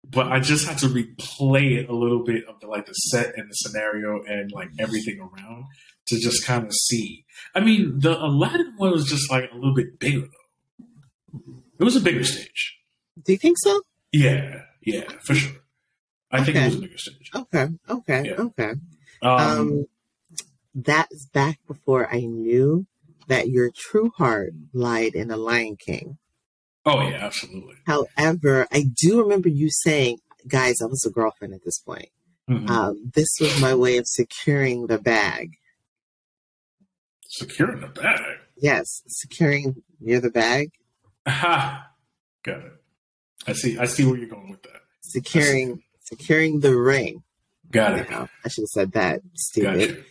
But 0.08 0.26
I 0.30 0.38
just 0.40 0.66
had 0.68 0.78
to 0.78 0.86
replay 0.86 1.78
it 1.78 1.88
a 1.88 1.92
little 2.02 2.22
bit 2.24 2.44
of 2.48 2.60
the 2.60 2.68
like 2.68 2.86
the 2.86 2.92
set 2.92 3.34
and 3.36 3.50
the 3.50 3.54
scenario 3.54 4.22
and 4.22 4.52
like 4.52 4.70
everything 4.78 5.18
around 5.20 5.64
to 6.08 6.18
just 6.20 6.44
kind 6.46 6.64
of 6.64 6.72
see. 6.72 7.24
I 7.56 7.60
mean, 7.60 7.98
the 7.98 8.16
Aladdin 8.16 8.74
one 8.76 8.92
was 8.92 9.06
just 9.08 9.28
like 9.30 9.50
a 9.50 9.54
little 9.56 9.74
bit 9.74 9.98
bigger 9.98 10.20
though. 10.20 11.40
It 11.80 11.84
was 11.84 11.96
a 11.96 12.00
bigger 12.00 12.24
stage. 12.24 12.78
Do 13.24 13.32
you 13.32 13.38
think 13.38 13.56
so? 13.58 13.82
Yeah, 14.12 14.62
yeah, 14.82 15.04
for 15.24 15.34
sure. 15.34 15.56
I 16.30 16.42
think 16.44 16.56
it 16.56 16.64
was 16.66 16.76
a 16.76 16.80
bigger 16.80 16.98
stage. 16.98 17.30
Okay, 17.34 17.66
okay, 17.90 18.22
Yeah. 18.26 18.32
okay. 18.46 18.72
Um, 19.22 19.40
Um, 19.40 19.86
that's 20.74 21.26
back 21.26 21.58
before 21.66 22.08
I 22.14 22.20
knew 22.20 22.86
that 23.26 23.48
your 23.48 23.70
true 23.74 24.10
heart 24.16 24.52
lied 24.72 25.14
in 25.14 25.28
The 25.28 25.36
Lion 25.36 25.76
King. 25.76 26.18
oh 26.84 27.00
yeah, 27.00 27.16
absolutely. 27.24 27.74
However, 27.86 28.66
I 28.72 28.84
do 29.02 29.20
remember 29.22 29.48
you 29.48 29.68
saying, 29.70 30.18
guys, 30.46 30.76
I 30.80 30.86
was 30.86 31.04
a 31.04 31.10
girlfriend 31.10 31.54
at 31.54 31.64
this 31.64 31.78
point. 31.80 32.08
Mhm. 32.48 32.70
Um, 32.70 33.10
this 33.14 33.28
was 33.40 33.60
my 33.60 33.74
way 33.74 33.96
of 33.96 34.06
securing 34.06 34.86
the 34.86 34.98
bag. 34.98 35.56
Securing 37.28 37.80
the 37.80 37.88
bag. 37.88 38.38
Yes, 38.56 39.02
securing 39.08 39.82
near 40.00 40.20
the 40.20 40.30
bag, 40.30 40.70
Aha, 41.26 41.90
got 42.44 42.58
it. 42.62 42.72
I 43.48 43.52
see. 43.52 43.76
I 43.78 43.86
see 43.86 44.04
where 44.06 44.16
you're 44.16 44.28
going 44.28 44.48
with 44.50 44.62
that. 44.62 44.82
securing 45.02 45.82
securing 46.04 46.60
the 46.60 46.76
ring. 46.76 47.22
Got 47.70 47.96
You 47.96 48.02
it. 48.02 48.10
know, 48.10 48.28
I 48.44 48.48
should 48.48 48.62
have 48.62 48.68
said 48.68 48.92
that. 48.92 49.22
Got 49.22 49.30
Stupid. 49.34 49.90
you. 49.90 50.04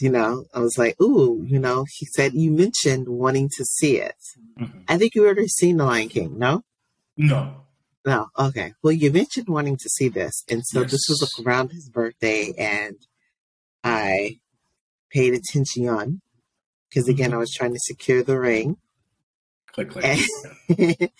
You 0.00 0.10
know, 0.10 0.44
I 0.52 0.58
was 0.60 0.76
like, 0.76 1.00
ooh, 1.00 1.44
you 1.46 1.58
know, 1.58 1.84
he 1.98 2.06
said 2.06 2.34
you 2.34 2.50
mentioned 2.50 3.08
wanting 3.08 3.48
to 3.56 3.64
see 3.64 3.98
it. 3.98 4.16
Mhm. 4.58 4.82
I 4.88 4.98
think 4.98 5.14
you 5.14 5.24
already 5.24 5.46
seen 5.48 5.76
The 5.76 5.84
Lion 5.84 6.08
King, 6.08 6.36
no? 6.38 6.62
No. 7.16 7.60
No, 8.04 8.26
okay. 8.38 8.74
Well, 8.82 8.92
you 8.92 9.10
mentioned 9.12 9.48
wanting 9.48 9.76
to 9.78 9.88
see 9.88 10.08
this, 10.08 10.44
and 10.50 10.62
so 10.66 10.82
this 10.82 11.06
was 11.08 11.40
around 11.46 11.70
his 11.70 11.88
birthday, 11.88 12.52
and 12.58 12.96
I 13.82 14.40
paid 15.10 15.32
attention 15.32 16.20
because 16.90 17.08
again, 17.08 17.32
I 17.32 17.36
was 17.38 17.52
trying 17.52 17.72
to 17.72 17.80
secure 17.80 18.22
the 18.22 18.38
ring, 18.38 18.76
Click, 19.72 19.90
click. 19.90 20.04
and, 20.04 20.20
Mhm. 20.68 21.10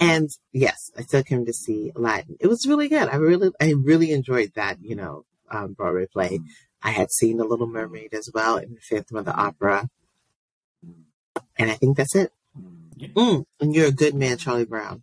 and 0.00 0.28
yes, 0.52 0.90
I 0.98 1.02
took 1.08 1.28
him 1.28 1.46
to 1.46 1.52
see 1.52 1.92
Aladdin. 1.96 2.36
It 2.40 2.48
was 2.48 2.66
really 2.66 2.88
good. 2.88 3.08
I 3.08 3.16
really, 3.16 3.50
I 3.60 3.72
really 3.72 4.10
enjoyed 4.10 4.52
that. 4.56 4.78
You 4.82 4.96
know, 4.96 5.24
um, 5.50 5.72
Broadway 5.72 6.06
play. 6.12 6.40
I 6.84 6.90
had 6.90 7.10
seen 7.10 7.38
The 7.38 7.44
Little 7.44 7.66
Mermaid 7.66 8.12
as 8.14 8.30
well 8.32 8.58
in 8.58 8.74
the 8.74 8.80
Phantom 8.80 9.16
of 9.16 9.24
the 9.24 9.34
Opera, 9.34 9.88
and 11.56 11.70
I 11.70 11.74
think 11.74 11.96
that's 11.96 12.14
it. 12.14 12.30
Mm, 13.00 13.46
and 13.60 13.74
you're 13.74 13.88
a 13.88 13.92
good 13.92 14.14
man, 14.14 14.36
Charlie 14.38 14.64
Brown. 14.66 15.02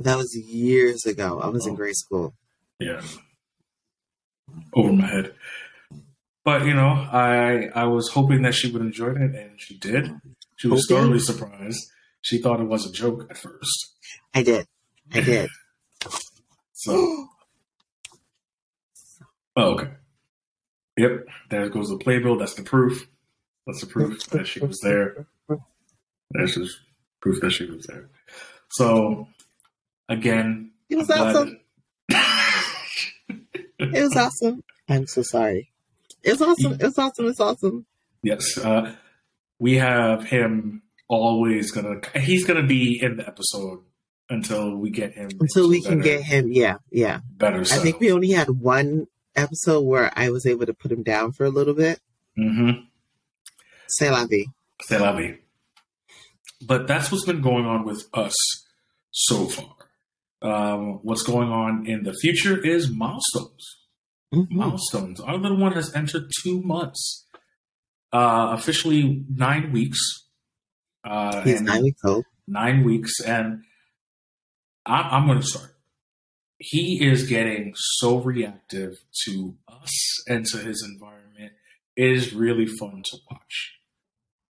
That 0.00 0.16
was 0.16 0.34
years 0.34 1.04
ago. 1.06 1.40
I 1.40 1.48
was 1.48 1.66
in 1.66 1.74
Oh. 1.74 1.76
grade 1.76 1.94
school. 1.94 2.34
Yeah. 2.80 3.02
Over 4.72 4.92
my 4.92 5.06
head. 5.06 5.34
But 6.44 6.64
you 6.64 6.72
know, 6.74 6.88
I 6.88 7.68
I 7.74 7.84
was 7.84 8.08
hoping 8.08 8.42
that 8.42 8.54
she 8.54 8.70
would 8.72 8.80
enjoy 8.82 9.10
it, 9.10 9.34
and 9.34 9.60
she 9.60 9.76
did. 9.76 10.10
She 10.56 10.66
was 10.68 10.86
thoroughly 10.88 11.18
surprised. 11.20 11.90
She 12.22 12.38
thought 12.38 12.60
it 12.60 12.64
was 12.64 12.86
a 12.86 12.90
joke 12.92 13.26
at 13.30 13.36
first. 13.36 13.94
I 14.34 14.42
did. 14.42 14.66
I 15.12 15.20
did. 15.20 15.50
So, 16.80 17.26
oh, 19.56 19.72
okay. 19.74 19.90
Yep, 20.98 21.26
there 21.50 21.68
goes 21.68 21.88
the 21.90 21.96
playbill. 21.96 22.38
That's 22.38 22.54
the 22.54 22.62
proof. 22.62 23.08
That's 23.66 23.80
the 23.80 23.86
proof 23.86 24.26
that 24.30 24.48
she 24.48 24.60
was 24.60 24.80
there. 24.80 25.26
That's 26.32 26.54
just 26.54 26.80
proof 27.20 27.40
that 27.40 27.52
she 27.52 27.66
was 27.66 27.86
there. 27.86 28.10
So, 28.70 29.28
again, 30.08 30.72
It 30.90 30.96
was 30.96 31.08
I'm 31.08 31.22
awesome. 31.22 31.60
It 33.78 34.02
was 34.02 34.16
awesome. 34.16 34.64
I'm 34.88 35.06
so 35.06 35.22
sorry. 35.22 35.70
It 36.24 36.32
was 36.32 36.42
awesome. 36.42 36.72
It 36.72 36.82
was 36.82 36.98
awesome. 36.98 37.26
It's 37.26 37.40
awesome. 37.40 37.86
Yes, 38.22 38.58
uh, 38.58 38.94
we 39.60 39.76
have 39.76 40.24
him 40.24 40.82
always 41.08 41.70
gonna. 41.70 42.00
He's 42.16 42.44
gonna 42.44 42.66
be 42.66 43.00
in 43.00 43.18
the 43.18 43.26
episode 43.28 43.80
until 44.28 44.76
we 44.76 44.90
get 44.90 45.12
him. 45.12 45.30
Until 45.38 45.68
we 45.68 45.76
into 45.76 45.88
can 45.90 46.00
get 46.00 46.22
him. 46.22 46.50
Yeah, 46.50 46.78
yeah. 46.90 47.20
better. 47.36 47.60
I 47.60 47.78
think 47.78 48.00
we 48.00 48.10
only 48.10 48.30
had 48.30 48.50
one 48.50 49.06
episode 49.38 49.80
where 49.82 50.12
I 50.16 50.30
was 50.30 50.46
able 50.46 50.66
to 50.66 50.74
put 50.74 50.92
him 50.92 51.02
down 51.02 51.32
for 51.32 51.44
a 51.44 51.50
little 51.50 51.74
bit. 51.74 52.00
Mm-hmm. 52.38 52.80
C'est 53.88 54.10
la 54.10 54.26
vie. 54.26 54.46
C'est 54.82 54.98
la 54.98 55.12
vie. 55.16 55.38
But 56.66 56.86
that's 56.86 57.10
what's 57.10 57.24
been 57.24 57.40
going 57.40 57.66
on 57.66 57.84
with 57.84 58.08
us 58.14 58.34
so 59.10 59.46
far. 59.46 59.74
Um, 60.42 61.00
what's 61.02 61.22
going 61.22 61.48
on 61.50 61.86
in 61.86 62.02
the 62.04 62.14
future 62.14 62.56
is 62.64 62.90
milestones. 62.90 63.64
Mhm. 64.34 64.50
Milestones. 64.50 65.20
Our 65.20 65.36
little 65.38 65.56
one 65.56 65.72
has 65.72 65.94
entered 65.94 66.30
two 66.42 66.60
months, 66.62 67.24
uh, 68.12 68.48
officially 68.52 69.24
nine 69.30 69.72
weeks. 69.72 69.98
Uh, 71.04 71.40
He's 71.42 71.62
nine 71.62 71.82
weeks 71.82 72.00
old. 72.04 72.24
nine 72.46 72.84
weeks, 72.84 73.20
and 73.20 73.62
I, 74.84 75.00
I'm 75.16 75.26
going 75.26 75.40
to 75.40 75.46
start. 75.46 75.74
He 76.58 77.06
is 77.06 77.28
getting 77.28 77.72
so 77.76 78.18
reactive 78.18 78.94
to 79.24 79.54
us 79.68 80.28
and 80.28 80.44
to 80.46 80.58
his 80.58 80.82
environment. 80.82 81.52
It 81.96 82.10
is 82.10 82.34
really 82.34 82.66
fun 82.66 83.02
to 83.10 83.18
watch. 83.30 83.74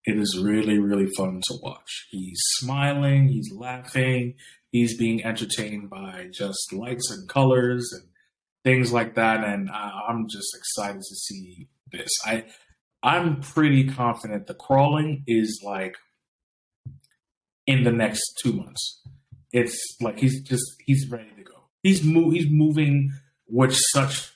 It 0.05 0.17
is 0.17 0.39
really, 0.41 0.79
really 0.79 1.07
fun 1.15 1.41
to 1.47 1.57
watch. 1.61 2.07
He's 2.09 2.39
smiling, 2.57 3.27
he's 3.27 3.51
laughing, 3.53 4.35
he's 4.71 4.97
being 4.97 5.23
entertained 5.23 5.89
by 5.89 6.29
just 6.31 6.73
lights 6.73 7.11
and 7.11 7.29
colors 7.29 7.91
and 7.93 8.09
things 8.63 8.91
like 8.91 9.15
that. 9.15 9.43
And 9.43 9.69
I'm 9.69 10.27
just 10.27 10.55
excited 10.55 11.01
to 11.01 11.15
see 11.15 11.67
this. 11.91 12.09
I, 12.25 12.45
I'm 13.03 13.41
pretty 13.41 13.87
confident 13.87 14.47
the 14.47 14.55
crawling 14.55 15.23
is 15.27 15.61
like 15.63 15.95
in 17.67 17.83
the 17.83 17.91
next 17.91 18.21
two 18.43 18.53
months. 18.53 19.01
It's 19.51 19.79
like 20.01 20.19
he's 20.19 20.41
just 20.41 20.63
he's 20.85 21.07
ready. 21.09 21.38
He's 21.83 22.03
move 22.03 22.33
he's 22.33 22.47
moving 22.49 23.11
with 23.47 23.75
such 23.93 24.31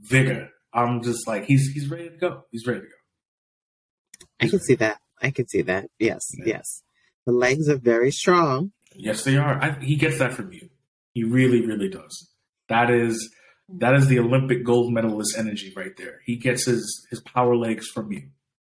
vigor. 0.00 0.50
I'm 0.72 1.02
just 1.02 1.26
like 1.26 1.44
he's 1.44 1.70
he's 1.72 1.88
ready 1.88 2.08
to 2.10 2.16
go. 2.16 2.44
He's 2.50 2.66
ready 2.66 2.80
to 2.80 2.86
go. 2.86 4.26
I 4.40 4.48
can 4.48 4.60
see 4.60 4.74
that. 4.76 4.98
I 5.22 5.30
can 5.30 5.46
see 5.48 5.62
that. 5.62 5.90
Yes, 5.98 6.22
Yeah. 6.38 6.44
yes. 6.56 6.82
The 7.26 7.32
legs 7.32 7.68
are 7.68 7.76
very 7.76 8.10
strong. 8.10 8.72
Yes, 8.94 9.22
they 9.24 9.36
are. 9.36 9.62
I, 9.62 9.78
he 9.80 9.96
gets 9.96 10.18
that 10.18 10.32
from 10.32 10.52
you. 10.52 10.68
He 11.12 11.22
really, 11.24 11.64
really 11.64 11.88
does. 11.88 12.30
That 12.68 12.90
is 12.90 13.30
that 13.68 13.94
is 13.94 14.08
the 14.08 14.18
Olympic 14.18 14.64
gold 14.64 14.92
medalist 14.92 15.36
energy 15.38 15.72
right 15.76 15.96
there. 15.96 16.20
He 16.24 16.36
gets 16.36 16.64
his 16.66 17.06
his 17.10 17.20
power 17.20 17.56
legs 17.56 17.86
from 17.88 18.10
you. 18.12 18.30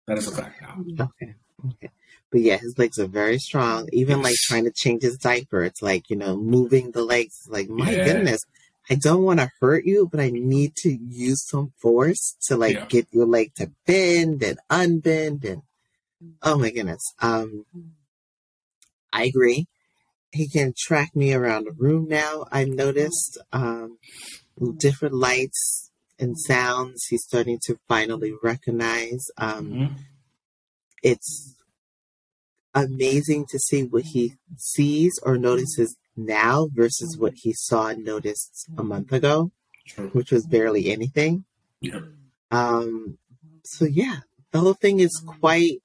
That 0.07 0.19
is 0.19 0.29
a 0.29 0.33
fact 0.33 0.61
now. 0.63 0.85
Okay. 1.21 1.35
Okay. 1.67 1.91
But 2.35 2.43
yeah, 2.43 2.57
his 2.57 2.77
legs 2.81 2.99
are 2.99 3.07
very 3.07 3.39
strong. 3.39 3.89
Even 3.93 4.21
like 4.21 4.35
trying 4.35 4.65
to 4.65 4.73
change 4.73 5.05
his 5.05 5.17
diaper, 5.19 5.63
it's 5.63 5.81
like, 5.81 6.11
you 6.11 6.17
know, 6.17 6.37
moving 6.37 6.91
the 6.91 7.05
legs. 7.05 7.37
It's 7.39 7.49
Like, 7.49 7.69
my 7.69 7.93
Yeah. 7.93 8.03
goodness, 8.03 8.45
I 8.91 8.97
don't 8.97 9.23
want 9.23 9.39
to 9.39 9.53
hurt 9.61 9.85
you, 9.85 10.09
but 10.11 10.19
I 10.19 10.31
need 10.31 10.75
to 10.79 10.91
use 10.91 11.47
some 11.49 11.75
force 11.81 12.35
to 12.49 12.57
like 12.57 12.75
Yeah. 12.75 12.87
get 12.89 13.07
your 13.13 13.27
leg 13.27 13.55
to 13.55 13.71
bend 13.87 14.43
and 14.43 14.59
unbend. 14.69 15.45
And 15.45 15.63
oh 16.43 16.59
my 16.59 16.71
goodness. 16.71 17.05
Um, 17.21 17.67
I 19.13 19.27
agree. 19.27 19.67
He 20.33 20.49
can 20.49 20.75
track 20.77 21.15
me 21.15 21.33
around 21.35 21.67
the 21.67 21.73
room 21.73 22.09
now. 22.09 22.47
I've 22.51 22.67
noticed 22.67 23.39
um, 23.53 23.99
different 24.79 25.15
lights 25.15 25.93
and 26.19 26.37
sounds 26.37 27.07
he's 27.07 27.23
starting 27.23 27.61
to 27.67 27.79
finally 27.87 28.35
recognize. 28.43 29.25
Um, 29.39 29.67
Mhm. 29.67 29.99
it's 31.05 31.54
amazing 32.75 33.47
to 33.51 33.59
see 33.59 33.83
what 33.85 34.03
he 34.05 34.35
sees 34.57 35.13
or 35.23 35.37
notices 35.39 35.97
now 36.17 36.69
versus 36.75 37.17
what 37.19 37.33
he 37.37 37.53
saw 37.55 37.89
and 37.89 38.05
noticed 38.05 38.67
a 38.79 38.83
month 38.83 39.13
ago, 39.13 39.51
True. 39.89 40.09
which 40.13 40.31
was 40.31 40.47
barely 40.47 40.91
anything. 40.91 41.45
Yeah. 41.81 42.01
Um, 42.51 43.19
so 43.65 43.85
yeah, 43.85 44.21
the 44.53 44.61
whole 44.61 44.75
thing 44.75 45.01
is 45.01 45.23
quite. 45.27 45.81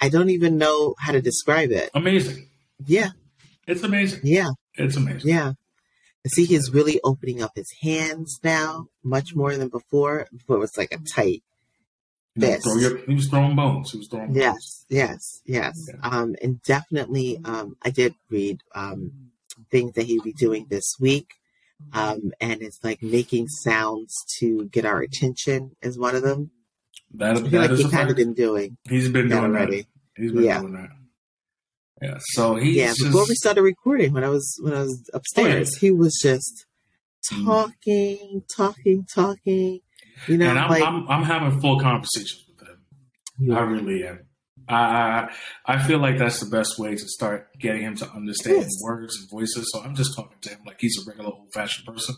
I 0.00 0.08
don't 0.10 0.30
even 0.30 0.58
know 0.58 0.94
how 0.98 1.12
to 1.12 1.22
describe 1.22 1.70
it. 1.72 1.90
Amazing. 1.94 2.48
Yeah, 2.86 3.10
It's 3.66 3.82
amazing. 3.82 4.20
yeah, 4.24 4.50
It's 4.74 4.96
amazing. 4.96 5.28
yeah. 5.30 5.52
I 6.24 6.28
see 6.28 6.44
he's 6.44 6.70
really 6.72 7.00
opening 7.02 7.40
up 7.40 7.52
his 7.54 7.72
hands 7.82 8.38
now, 8.44 8.88
much 9.02 9.34
more 9.34 9.56
than 9.56 9.68
before. 9.68 10.26
Before 10.36 10.56
it 10.56 10.60
was 10.60 10.76
like 10.76 10.92
a 10.92 10.98
tight. 10.98 11.42
He 12.38 12.40
was 12.40 12.50
Fist. 12.50 12.64
throw 12.64 12.76
your- 12.76 12.98
he 13.06 13.14
was 13.14 13.28
throwing 13.28 13.56
bones. 13.56 13.90
He 13.92 13.98
was 13.98 14.08
throwing 14.08 14.26
bones. 14.28 14.36
Yes, 14.38 14.84
yes, 14.90 15.40
yes. 15.46 15.74
Yeah. 15.88 16.08
Um, 16.08 16.36
and 16.42 16.62
definitely, 16.62 17.38
um, 17.44 17.76
I 17.82 17.90
did 17.90 18.14
read 18.30 18.60
um, 18.74 19.30
things 19.70 19.92
that 19.94 20.04
he'd 20.04 20.22
be 20.22 20.32
doing 20.34 20.66
this 20.68 20.84
week. 21.00 21.26
Um, 21.92 22.32
and 22.40 22.62
it's 22.62 22.78
like 22.82 23.02
making 23.02 23.48
sounds 23.48 24.14
to 24.38 24.64
get 24.66 24.84
our 24.86 25.00
attention 25.00 25.76
is 25.82 25.98
one 25.98 26.14
of 26.14 26.22
them. 26.22 26.50
That, 27.14 27.34
that 27.50 27.52
like 27.52 27.70
is 27.70 27.80
he's 27.80 27.90
kind 27.90 28.10
of 28.10 28.16
been 28.16 28.32
doing 28.34 28.76
He's 28.88 29.08
been 29.10 29.28
that 29.28 29.40
doing 29.40 29.54
already. 29.54 29.82
that. 29.82 30.22
He's 30.22 30.32
been 30.32 30.44
Yeah. 30.44 30.60
doing 30.60 30.72
that. 30.74 30.90
Yeah. 32.02 32.18
So 32.32 32.56
he. 32.56 32.78
Yeah, 32.78 32.88
just, 32.88 33.04
before 33.04 33.24
we 33.28 33.34
started 33.34 33.62
recording, 33.62 34.12
when 34.12 34.24
I 34.24 34.28
was 34.28 34.58
when 34.62 34.74
I 34.74 34.80
was 34.82 35.08
upstairs, 35.14 35.76
he 35.76 35.90
was 35.90 36.18
just 36.22 36.66
Mm. 37.32 37.44
talking, 37.44 38.42
talking, 38.54 39.04
talking. 39.12 39.80
You 40.28 40.38
know, 40.38 40.48
and 40.50 40.58
I'm, 40.58 40.70
like 40.70 40.82
I'm 40.82 41.08
I'm 41.08 41.22
having 41.22 41.60
full 41.60 41.78
conversations 41.80 42.44
with 42.48 42.68
him. 42.68 43.56
I 43.56 43.60
really 43.60 44.06
am. 44.06 44.20
I, 44.68 45.30
I 45.64 45.78
feel 45.86 45.98
like 46.00 46.18
that's 46.18 46.40
the 46.40 46.50
best 46.50 46.76
way 46.78 46.96
to 46.96 47.08
start 47.08 47.56
getting 47.58 47.82
him 47.82 47.94
to 47.98 48.10
understand 48.10 48.62
Yes. 48.62 48.70
words 48.82 49.16
and 49.16 49.30
voices. 49.30 49.70
So 49.72 49.80
I'm 49.80 49.94
just 49.94 50.16
talking 50.16 50.38
to 50.40 50.48
him 50.50 50.58
like 50.66 50.80
he's 50.80 50.96
a 50.98 51.08
regular 51.08 51.30
old 51.30 51.52
fashioned 51.52 51.86
person. 51.86 52.16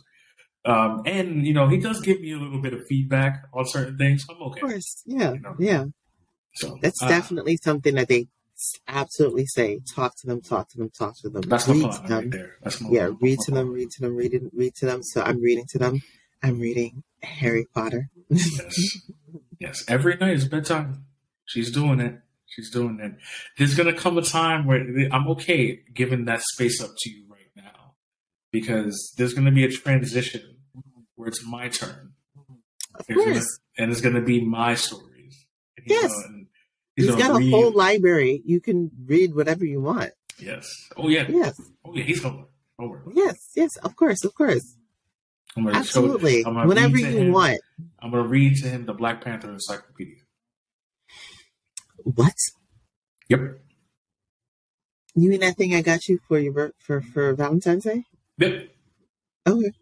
Um, 0.65 1.03
and 1.07 1.47
you 1.47 1.53
know 1.55 1.69
he 1.69 1.77
does 1.79 2.01
give 2.01 2.21
me 2.21 2.33
a 2.33 2.39
little 2.39 2.61
bit 2.63 2.73
of 2.73 2.81
feedback 2.89 3.45
on 3.53 3.65
certain 3.67 3.99
things. 3.99 4.25
I'm 4.31 4.41
okay. 4.43 4.61
of 4.63 4.69
course, 4.69 5.03
yeah, 5.07 5.33
You 5.35 5.41
know. 5.41 5.57
yeah. 5.59 5.85
So 6.55 6.79
That's 6.83 7.03
uh, 7.03 7.09
definitely 7.09 7.59
something 7.63 7.95
that 7.97 8.09
they 8.09 8.29
absolutely 8.89 9.47
say. 9.47 9.81
Talk 9.95 10.17
to 10.21 10.27
them, 10.27 10.41
talk 10.41 10.69
to 10.71 10.79
them, 10.79 10.91
talk 10.91 11.17
to 11.21 11.29
them. 11.29 11.43
that's 11.43 11.69
my 11.69 11.75
read 11.75 11.83
plan 11.91 12.07
to 12.09 12.15
right 12.15 12.31
there. 12.31 12.57
That's 12.63 12.81
my 12.81 12.91
Yeah, 12.91 13.09
my- 13.09 13.17
read 13.21 13.39
to 13.41 13.51
them, 13.51 13.71
read 13.73 13.91
to 13.91 14.01
them, 14.01 14.17
read, 14.17 14.35
it- 14.35 14.51
read 14.55 14.75
to 14.77 14.87
them. 14.87 15.03
So 15.03 15.23
I'm 15.23 15.41
reading 15.43 15.67
to 15.71 15.79
them. 15.79 16.03
I'm 16.43 16.59
reading 16.61 17.03
Harry 17.23 17.67
Potter. 17.75 18.11
Yes. 18.31 18.77
yes. 19.59 19.85
Every 19.89 20.17
night 20.17 20.35
is 20.35 20.47
bedtime. 20.49 21.05
She's 21.47 21.71
doing 21.73 22.01
it. 22.01 22.21
She's 22.47 22.71
doing 22.71 23.01
it. 23.01 23.13
There's 23.57 23.75
going 23.75 23.93
to 23.93 23.99
come 23.99 24.17
a 24.19 24.23
time 24.23 24.67
where 24.67 24.81
I'm 25.13 25.29
okay 25.29 25.81
giving 25.93 26.25
that 26.27 26.43
space 26.43 26.83
up 26.83 26.91
to 26.99 27.11
you 27.11 27.25
right 27.31 27.51
now 27.57 27.95
because 28.53 29.13
there's 29.17 29.35
going 29.35 29.45
to 29.47 29.51
be 29.53 29.65
a 29.65 29.71
transition 29.71 30.57
where 31.15 31.29
it's 31.29 31.45
my 31.47 31.69
turn. 31.69 32.13
Of 32.95 33.07
There's 33.07 33.19
gonna- 33.19 33.33
course, 33.35 33.59
and 33.79 33.91
it's 33.93 34.01
going 34.01 34.15
to 34.15 34.23
be 34.23 34.45
my 34.45 34.75
stories. 34.75 35.47
And 35.77 35.87
he's 35.87 35.93
Yes. 36.03 36.13
gonna- 36.27 36.45
he's 36.97 37.07
gonna 37.07 37.19
got 37.21 37.43
a 37.43 37.51
whole 37.51 37.71
library. 37.73 38.43
You 38.45 38.61
can 38.61 38.91
read 39.07 39.35
whatever 39.35 39.65
you 39.65 39.81
want. 39.81 40.13
Yes. 40.39 40.67
Oh, 40.97 41.09
yeah. 41.09 41.27
Yes, 41.29 41.61
Oh, 41.85 41.95
yeah. 41.95 42.05
He's 42.05 42.21
going 42.21 42.45
to. 42.81 43.13
Yes, 43.15 43.37
yes. 43.57 43.77
Of 43.79 43.97
course, 43.97 44.23
of 44.25 44.35
course. 44.35 44.77
Show- 45.55 45.69
Absolutely. 45.71 46.43
Gonna 46.45 46.67
Whenever 46.67 46.99
you 46.99 47.07
him- 47.07 47.33
want. 47.33 47.61
I'm 48.01 48.11
going 48.11 48.23
to 48.23 48.29
read 48.29 48.57
to 48.59 48.69
him 48.69 48.87
the 48.87 48.93
Black 48.95 49.23
Panther 49.23 49.51
Encyclopedia. 49.53 50.23
What? 52.05 52.35
Yep. 53.29 53.61
You 55.15 55.31
mean 55.31 55.41
that 55.41 55.57
thing 55.57 55.75
I 55.75 55.83
got 55.83 56.09
you 56.09 56.21
for 56.29 56.39
your 56.39 56.73
for 56.79 57.01
for 57.01 57.35
Valentine's 57.35 57.85
Day? 57.85 58.05
Yep. 58.39 58.71
Okay. 59.47 59.73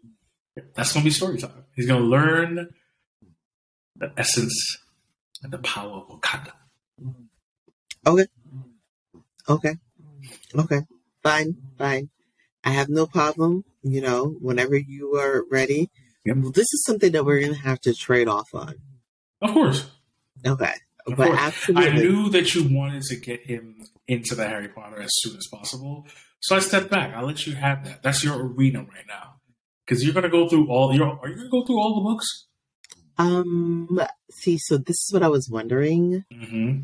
That's 0.73 0.91
gonna 0.93 1.03
be 1.03 1.11
story 1.11 1.37
time. 1.37 1.63
He's 1.75 1.85
gonna 1.85 2.03
learn 2.03 2.69
the 3.95 4.11
essence 4.17 4.77
and 5.43 5.53
the 5.53 5.59
power 5.59 5.91
of 6.01 6.07
Wakanda. 6.09 6.53
Okay. 8.05 8.25
Okay. 9.47 9.75
Okay. 10.55 10.81
Fine. 11.21 11.55
Fine. 11.77 12.09
I 12.67 12.71
have 12.71 12.89
no 12.89 13.07
problem. 13.07 13.63
You 13.83 14.01
know, 14.01 14.35
whenever 14.41 14.75
you 14.77 15.15
are 15.15 15.43
ready. 15.49 15.89
Yep. 16.25 16.37
This 16.53 16.67
is 16.73 16.83
something 16.85 17.13
that 17.13 17.23
we're 17.25 17.39
gonna 17.39 17.53
have 17.55 17.79
to 17.81 17.93
trade 17.93 18.27
off 18.27 18.49
on. 18.53 18.75
Of 19.41 19.51
course. 19.53 19.89
Okay. 20.45 20.73
Of 21.07 21.15
but 21.15 21.27
course. 21.27 21.39
absolutely. 21.39 21.89
I 21.89 21.93
knew 21.95 22.29
that 22.31 22.53
you 22.53 22.67
wanted 22.77 23.03
to 23.03 23.15
get 23.15 23.45
him 23.45 23.85
into 24.09 24.35
the 24.35 24.45
Harry 24.45 24.67
Potter 24.67 25.01
as 25.01 25.09
soon 25.21 25.37
as 25.37 25.47
possible. 25.51 26.05
So 26.41 26.55
I 26.57 26.59
stepped 26.59 26.89
back. 26.89 27.15
I 27.15 27.21
let 27.21 27.47
you 27.47 27.53
have 27.55 27.85
that. 27.85 28.03
That's 28.03 28.23
your 28.25 28.35
arena 28.45 28.79
right 28.79 29.07
now. 29.07 29.35
Because 29.85 30.03
you're 30.03 30.13
gonna 30.13 30.27
go 30.29 30.49
through 30.49 30.67
all 30.69 30.93
your 30.93 31.17
are 31.21 31.29
you 31.29 31.35
gonna 31.37 31.49
go 31.49 31.65
through 31.65 31.79
all 31.79 31.95
the 31.95 32.09
books? 32.11 32.47
Um. 33.17 33.99
See, 34.41 34.57
so 34.59 34.77
this 34.77 34.97
is 35.05 35.09
what 35.13 35.23
I 35.23 35.29
was 35.29 35.49
wondering. 35.49 36.25
Mm-hmm. 36.33 36.79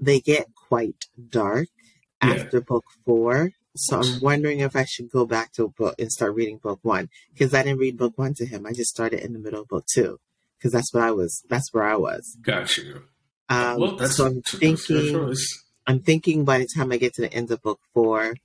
They 0.00 0.20
get 0.20 0.46
quite 0.68 1.06
dark 1.30 1.68
Yeah. 2.22 2.30
after 2.34 2.60
book 2.60 2.84
four. 3.06 3.52
So 3.74 4.00
I'm 4.00 4.20
wondering 4.20 4.60
if 4.60 4.76
I 4.76 4.84
should 4.84 5.10
go 5.10 5.24
back 5.24 5.52
to 5.52 5.64
a 5.64 5.68
book 5.68 5.94
and 5.98 6.12
start 6.12 6.34
reading 6.34 6.58
book 6.58 6.80
one 6.82 7.08
because 7.32 7.54
I 7.54 7.62
didn't 7.62 7.78
read 7.78 7.96
book 7.96 8.12
one 8.16 8.34
to 8.34 8.46
him. 8.46 8.66
I 8.66 8.72
just 8.72 8.90
started 8.90 9.20
in 9.24 9.32
the 9.32 9.38
middle 9.38 9.62
of 9.62 9.68
book 9.68 9.86
two 9.92 10.18
because 10.58 10.72
that's 10.72 10.92
what 10.92 11.02
I 11.02 11.10
was. 11.10 11.42
That's 11.48 11.72
where 11.72 11.84
I 11.84 11.96
was. 11.96 12.36
Got 12.42 12.76
you. 12.76 13.04
Um, 13.48 13.80
well 13.80 13.96
that's, 13.96 14.16
so 14.16 14.26
I'm 14.26 14.42
thinking. 14.42 15.34
I'm 15.86 16.00
thinking 16.00 16.44
by 16.44 16.58
the 16.58 16.68
time 16.76 16.92
I 16.92 16.96
get 16.96 17.14
to 17.14 17.22
the 17.22 17.32
end 17.32 17.50
of 17.50 17.60
book 17.62 17.80
four, 17.92 18.36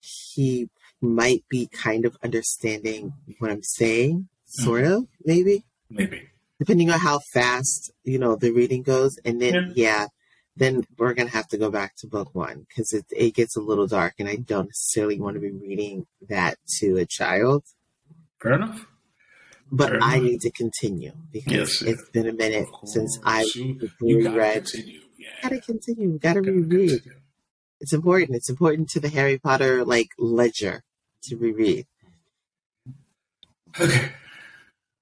he 0.00 0.68
might 1.00 1.44
be 1.48 1.66
kind 1.66 2.04
of 2.04 2.16
understanding 2.22 3.14
what 3.38 3.50
I'm 3.50 3.62
saying, 3.62 4.28
sort 4.46 4.84
of, 4.84 5.06
maybe, 5.24 5.64
Maybe. 5.90 6.28
depending 6.58 6.90
on 6.90 6.98
how 7.00 7.20
fast 7.32 7.90
you 8.04 8.18
know 8.18 8.36
the 8.36 8.50
reading 8.52 8.82
goes. 8.82 9.18
And 9.24 9.40
then, 9.40 9.54
Yeah. 9.54 9.72
yeah, 9.74 10.06
then 10.58 10.84
we're 10.98 11.14
gonna 11.14 11.30
have 11.30 11.48
to 11.48 11.58
go 11.58 11.70
back 11.70 11.94
to 11.96 12.06
book 12.06 12.34
one 12.34 12.66
because 12.68 12.92
it 12.92 13.06
it 13.10 13.34
gets 13.34 13.56
a 13.56 13.60
little 13.60 13.86
dark, 13.86 14.14
and 14.18 14.28
I 14.28 14.36
don't 14.36 14.66
necessarily 14.66 15.18
want 15.20 15.34
to 15.34 15.40
be 15.40 15.50
reading 15.50 16.06
that 16.28 16.56
to 16.78 16.96
a 16.96 17.06
child. 17.06 17.64
Fair 18.42 18.52
enough. 18.54 18.86
But 19.70 19.90
Fair 19.90 19.98
I 20.02 20.14
enough. 20.16 20.22
need 20.24 20.40
to 20.42 20.50
continue 20.50 21.12
because 21.32 21.52
Yes, 21.52 21.82
yeah. 21.82 21.90
it's 21.90 22.08
been 22.10 22.26
a 22.28 22.32
minute 22.32 22.66
since 22.84 23.18
I 23.24 23.42
you, 23.54 23.78
you 24.00 24.22
gotta 24.22 24.36
reread. 24.36 24.64
continue. 24.66 25.00
Yeah. 25.18 25.28
Gotta 25.42 25.60
continue. 25.60 26.18
Gotta 26.18 26.40
Gotta 26.40 26.52
reread. 26.52 26.90
continue. 26.90 27.18
It's 27.80 27.92
important. 27.92 28.34
It's 28.36 28.48
important 28.50 28.88
to 28.90 29.00
the 29.00 29.08
Harry 29.10 29.38
Potter 29.38 29.84
like 29.84 30.08
ledger 30.18 30.82
to 31.24 31.36
reread. 31.36 31.86
Okay. 33.80 34.10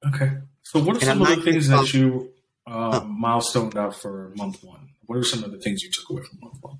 Okay. 0.06 0.32
So, 0.62 0.80
what 0.80 0.96
are 0.96 0.98
And 0.98 1.02
some 1.04 1.22
of 1.22 1.28
the 1.28 1.42
things 1.42 1.68
that 1.68 1.92
you 1.94 2.32
uh, 2.66 3.00
Oh. 3.02 3.06
milestoned 3.06 3.76
out 3.76 3.94
for 3.94 4.32
month 4.36 4.62
one? 4.64 4.88
What 5.06 5.18
are 5.18 5.24
some 5.24 5.44
of 5.44 5.52
the 5.52 5.58
things 5.58 5.82
you 5.82 5.90
took 5.90 6.10
away 6.10 6.22
from 6.22 6.38
month 6.40 6.58
one? 6.60 6.78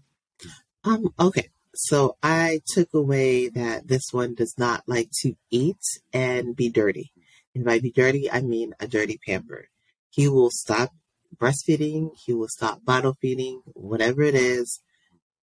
Um, 0.84 1.14
okay. 1.18 1.48
So 1.74 2.16
I 2.22 2.60
took 2.66 2.94
away 2.94 3.48
that 3.48 3.88
this 3.88 4.12
one 4.12 4.34
does 4.34 4.54
not 4.58 4.82
like 4.86 5.10
to 5.22 5.34
eat 5.50 5.76
and 6.12 6.56
be 6.56 6.70
dirty. 6.70 7.12
And 7.54 7.64
by 7.64 7.78
be 7.80 7.90
dirty, 7.90 8.30
I 8.30 8.40
mean 8.40 8.72
a 8.80 8.86
dirty 8.88 9.18
pamper. 9.26 9.68
He 10.10 10.28
will 10.28 10.50
stop 10.50 10.90
breastfeeding, 11.36 12.10
he 12.24 12.32
will 12.32 12.48
stop 12.48 12.84
bottle 12.84 13.16
feeding, 13.20 13.62
whatever 13.74 14.22
it 14.22 14.34
is, 14.34 14.80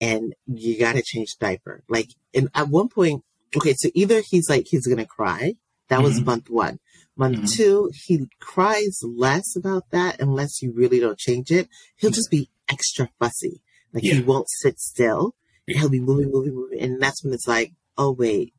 and 0.01 0.33
you 0.47 0.77
gotta 0.77 1.01
change 1.01 1.35
diaper. 1.39 1.83
Like 1.87 2.09
and 2.33 2.49
at 2.53 2.67
one 2.69 2.89
point, 2.89 3.23
okay, 3.55 3.73
so 3.77 3.89
either 3.93 4.21
he's 4.21 4.49
like 4.49 4.67
he's 4.67 4.87
gonna 4.87 5.05
cry. 5.05 5.55
That 5.89 6.01
was 6.03 6.19
Mhm. 6.19 6.25
month 6.25 6.49
one. 6.49 6.79
Month 7.15 7.39
Mhm. 7.41 7.51
two, 7.55 7.91
he 8.05 8.27
cries 8.39 8.99
less 9.03 9.55
about 9.55 9.89
that 9.91 10.21
unless 10.21 10.61
you 10.61 10.71
really 10.71 10.99
don't 10.99 11.17
change 11.17 11.51
it. 11.51 11.67
He'll 11.95 12.11
just 12.11 12.29
be 12.31 12.49
extra 12.69 13.09
fussy. 13.19 13.61
Like 13.93 14.03
he 14.03 14.21
won't 14.21 14.49
sit 14.49 14.79
still. 14.79 15.35
Yeah. 15.67 15.79
He'll 15.79 15.89
be 15.89 15.99
moving, 15.99 16.31
moving, 16.31 16.55
moving, 16.55 16.79
and 16.79 17.01
that's 17.01 17.23
when 17.23 17.33
it's 17.33 17.47
like, 17.47 17.73
oh 17.97 18.11
wait, 18.11 18.53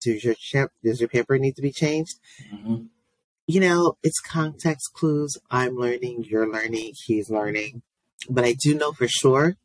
does 0.00 0.24
your 0.24 0.34
champ, 0.34 0.70
does 0.84 1.00
your 1.00 1.08
pamper 1.08 1.38
need 1.38 1.56
to 1.56 1.62
be 1.62 1.72
changed? 1.72 2.18
Mm-hmm. 2.52 2.84
You 3.46 3.60
know, 3.60 3.96
it's 4.02 4.20
context 4.20 4.92
clues. 4.94 5.36
I'm 5.50 5.76
learning, 5.76 6.26
you're 6.28 6.50
learning, 6.50 6.92
he's 7.06 7.30
learning, 7.30 7.82
but 8.28 8.44
I 8.44 8.52
do 8.52 8.74
know 8.74 8.92
for 8.92 9.08
sure 9.08 9.56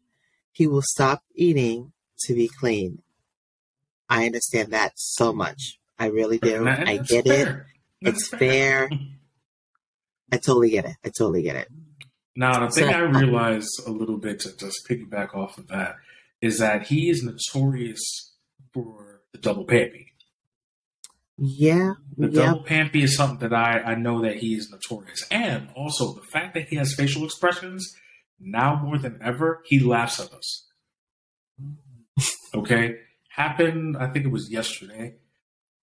he 0.51 0.67
will 0.67 0.83
stop 0.83 1.23
eating 1.35 1.91
to 2.25 2.33
be 2.33 2.49
clean. 2.59 3.01
I 4.09 4.25
understand 4.25 4.71
that 4.71 4.93
so 4.95 5.33
much. 5.33 5.79
I 5.97 6.07
really 6.07 6.37
do. 6.37 6.67
I 6.67 6.97
get 6.97 7.25
it. 7.27 7.55
It's 8.01 8.27
fair. 8.27 8.89
I 10.31 10.37
totally 10.37 10.71
get 10.71 10.85
it. 10.85 10.95
I 11.03 11.09
totally 11.09 11.43
get 11.43 11.55
it. 11.55 11.67
Now, 12.35 12.65
the 12.65 12.71
thing 12.71 12.89
I 12.89 12.99
realized 12.99 13.69
a 13.85 13.91
little 13.91 14.17
bit 14.17 14.39
to 14.41 14.57
just 14.57 14.87
piggyback 14.89 15.35
off 15.35 15.57
of 15.57 15.67
that 15.67 15.95
is 16.41 16.57
that 16.59 16.87
he 16.87 17.09
is 17.09 17.23
notorious 17.23 18.33
for 18.73 19.21
the 19.31 19.37
double 19.37 19.65
pampy. 19.65 20.13
Yeah. 21.37 21.93
The 22.17 22.29
yeah. 22.29 22.45
double 22.45 22.63
pampy 22.63 23.03
is 23.03 23.15
something 23.15 23.47
that 23.47 23.53
I, 23.55 23.79
I 23.79 23.95
know 23.95 24.21
that 24.21 24.37
he 24.37 24.55
is 24.55 24.69
notorious. 24.69 25.25
And 25.29 25.69
also 25.75 26.13
the 26.13 26.21
fact 26.21 26.53
that 26.55 26.69
he 26.69 26.75
has 26.77 26.93
facial 26.93 27.23
expressions, 27.23 27.93
now 28.39 28.81
more 28.83 28.97
than 28.97 29.19
ever, 29.21 29.61
he 29.65 29.79
laughs 29.79 30.19
at 30.19 30.31
us. 30.33 30.67
Okay? 32.55 32.97
Happened, 33.29 33.97
I 33.97 34.07
think 34.11 34.25
it 34.25 34.31
was 34.31 34.51
yesterday. 34.51 35.15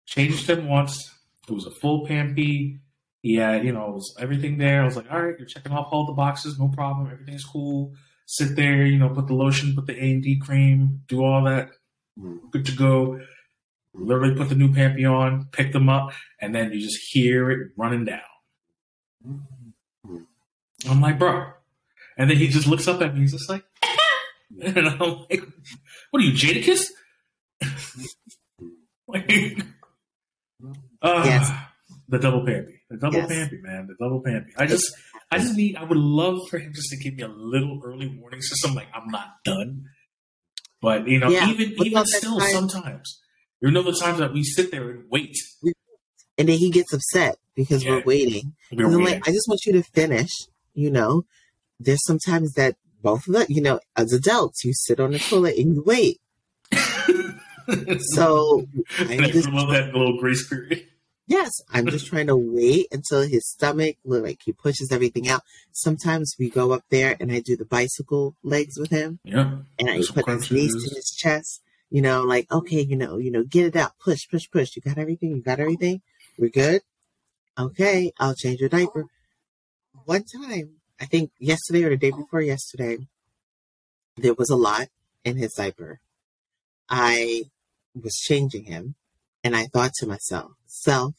Changed 0.06 0.50
him 0.50 0.68
once. 0.68 1.10
It 1.48 1.54
was 1.54 1.66
a 1.66 1.72
full 1.72 2.06
pampy. 2.06 2.80
He 3.22 3.36
had, 3.36 3.66
you 3.66 3.74
know, 3.74 3.90
it 3.90 3.94
was 3.94 4.16
everything 4.20 4.58
there. 4.58 4.82
I 4.82 4.86
was 4.86 4.96
like, 4.96 5.12
all 5.12 5.22
right, 5.22 5.36
you're 5.38 5.48
checking 5.48 5.72
off 5.72 5.90
all 5.92 6.06
the 6.06 6.14
boxes, 6.14 6.60
no 6.60 6.68
problem. 6.70 7.10
Everything's 7.12 7.44
cool. 7.44 7.94
Sit 8.26 8.56
there, 8.56 8.86
you 8.86 8.98
know, 8.98 9.10
put 9.10 9.28
the 9.28 9.34
lotion, 9.34 9.74
put 9.76 9.88
the 9.88 9.98
A 9.98 10.12
and 10.12 10.24
D 10.24 10.38
cream, 10.38 11.02
do 11.08 11.24
all 11.24 11.44
that. 11.46 11.70
Mm-hmm. 12.20 12.50
Good 12.52 12.66
to 12.68 12.72
go. 12.74 13.20
Literally 13.94 14.36
put 14.36 14.50
the 14.50 14.56
new 14.56 14.72
pampy 14.74 15.06
on, 15.06 15.48
pick 15.52 15.74
them 15.74 15.90
up, 15.90 16.12
and 16.40 16.54
then 16.54 16.72
you 16.72 16.80
just 16.80 17.00
hear 17.12 17.50
it 17.50 17.72
running 17.76 18.06
down. 18.06 18.20
Mm-hmm. 19.26 20.18
I'm 20.90 21.02
like, 21.02 21.18
bro. 21.18 21.48
And 22.18 22.30
then 22.30 22.38
he 22.38 22.48
just 22.48 22.68
looks 22.68 22.88
up 22.88 23.02
at 23.02 23.14
me. 23.14 23.22
He's 23.22 23.32
just 23.32 23.50
like, 23.50 23.64
and 24.62 24.88
I'm 24.88 25.00
like, 25.00 25.44
what 26.12 26.22
are 26.22 26.26
you, 26.26 26.34
Jadakiss? 26.34 26.90
like, 29.08 29.28
mm-hmm. 29.28 30.72
Uh, 31.02 31.24
Yes. 31.26 31.52
The 32.10 32.20
double 32.20 32.46
pampy. 32.46 32.77
The 32.90 32.98
double 32.98 33.18
Yes. 33.18 33.28
pampy, 33.30 33.58
man. 33.62 33.88
The 33.88 33.96
double 34.04 34.22
pampy. 34.22 34.52
I 34.58 34.66
just 34.66 34.86
I 35.32 35.40
just 35.40 35.56
need 35.56 35.76
I 35.76 35.84
would 35.84 35.98
love 35.98 36.40
for 36.50 36.58
him 36.60 36.72
just 36.74 36.90
to 36.92 36.98
give 36.98 37.16
me 37.16 37.24
a 37.24 37.28
little 37.28 37.82
early 37.84 38.08
warning 38.08 38.42
system, 38.42 38.76
like 38.76 38.88
I'm 38.94 39.10
not 39.10 39.28
done. 39.44 39.84
But 40.82 41.08
you 41.08 41.20
know, 41.20 41.30
Yeah. 41.30 41.50
even 41.50 41.74
even 41.86 42.06
still 42.06 42.40
time- 42.40 42.52
sometimes. 42.70 43.20
You 43.62 43.72
know 43.72 43.82
the 43.82 43.92
times 43.94 44.20
that 44.20 44.34
we 44.34 44.44
sit 44.44 44.72
there 44.72 44.90
and 44.92 45.04
wait. 45.10 45.36
And 46.38 46.48
then 46.48 46.60
he 46.60 46.70
gets 46.70 46.94
upset 46.94 47.38
because 47.56 47.84
Yeah. 47.84 47.92
we're 47.96 48.04
waiting. 48.04 48.54
We're 48.72 48.86
And 48.86 48.94
I'm 48.96 49.02
waiting. 49.04 49.20
like, 49.20 49.28
I 49.28 49.32
just 49.32 49.48
want 49.50 49.62
you 49.66 49.74
to 49.74 49.84
finish. 49.84 50.30
You 50.76 50.92
know, 50.92 51.26
there's 51.80 52.06
sometimes 52.06 52.54
that 52.54 52.76
both 53.02 53.28
of 53.28 53.36
us, 53.36 53.50
you 53.50 53.62
know, 53.62 53.80
as 53.96 54.14
adults, 54.14 54.64
you 54.64 54.74
sit 54.74 55.00
on 55.00 55.12
the 55.12 55.20
toilet 55.20 55.58
and 55.58 55.76
you 55.76 55.84
wait. 55.86 56.20
So 58.00 58.66
I'm 59.00 59.24
I 59.26 59.30
just, 59.30 59.50
love 59.50 59.70
that 59.72 59.94
little 59.94 60.18
grace 60.20 60.48
period. 60.48 60.86
Yes, 61.28 61.52
I'm 61.72 61.86
just 61.96 62.08
trying 62.08 62.28
to 62.28 62.36
wait 62.36 62.88
until 62.92 63.22
his 63.22 63.48
stomach, 63.48 63.98
like 64.04 64.40
he 64.44 64.54
pushes 64.54 64.92
everything 64.92 65.28
out. 65.28 65.42
Sometimes 65.72 66.36
we 66.40 66.50
go 66.50 66.72
up 66.72 66.84
there 66.90 67.16
and 67.20 67.32
I 67.32 67.40
do 67.42 67.56
the 67.56 67.66
bicycle 67.66 68.36
legs 68.44 68.80
with 68.80 68.90
him 68.90 69.20
Yeah. 69.24 69.60
and 69.78 69.90
I 69.90 70.02
put 70.12 70.28
his 70.28 70.50
knees 70.52 70.74
to 70.74 70.96
his 70.96 71.12
chest. 71.16 71.62
You 71.90 72.02
know, 72.02 72.24
like, 72.24 72.52
okay, 72.52 72.82
you 72.82 72.98
know, 72.98 73.18
you 73.18 73.32
know, 73.32 73.44
get 73.44 73.66
it 73.68 73.76
out, 73.78 73.94
push, 74.04 74.28
push, 74.30 74.44
push. 74.52 74.76
You 74.76 74.82
got 74.82 74.98
everything? 74.98 75.30
You 75.36 75.42
got 75.42 75.60
everything? 75.62 76.02
We're 76.38 76.50
good? 76.50 76.82
Okay, 77.58 78.12
I'll 78.20 78.36
change 78.36 78.60
your 78.60 78.68
diaper. 78.70 79.06
One 80.04 80.24
time, 80.26 80.82
I 81.00 81.06
think 81.06 81.32
yesterday 81.40 81.84
or 81.86 81.90
the 81.92 81.98
day 81.98 82.12
before 82.12 82.42
yesterday, 82.42 82.98
there 84.18 84.34
was 84.34 84.50
a 84.50 84.56
lot 84.58 84.88
in 85.24 85.38
his 85.38 85.54
diaper. 85.54 86.02
I 86.90 87.44
was 87.96 88.16
changing 88.18 88.66
him 88.66 88.96
and 89.44 89.56
I 89.56 89.68
thought 89.68 89.94
to 90.00 90.08
myself, 90.08 90.52
self, 90.68 91.16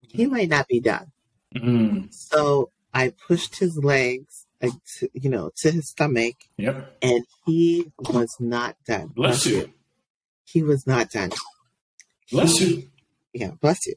he 0.00 0.26
might 0.26 0.48
not 0.48 0.68
be 0.68 0.80
done. 0.80 1.12
Mm. 1.56 2.12
So 2.12 2.70
I 2.94 3.12
pushed 3.26 3.58
his 3.58 3.76
legs, 3.78 4.46
like, 4.60 4.72
to, 4.98 5.08
you 5.14 5.30
know, 5.30 5.50
to 5.58 5.70
his 5.70 5.88
stomach 5.90 6.36
Yep. 6.56 6.96
and 7.02 7.24
he 7.46 7.92
was 7.98 8.36
not 8.40 8.76
done. 8.86 9.08
Bless 9.08 9.46
you. 9.46 9.72
He 10.44 10.62
was 10.62 10.86
not 10.86 11.10
done. 11.10 11.30
Bless 12.30 12.58
He- 12.58 12.74
you. 12.74 12.88
Yeah, 13.34 13.50
bless 13.60 13.78
you. 13.86 13.94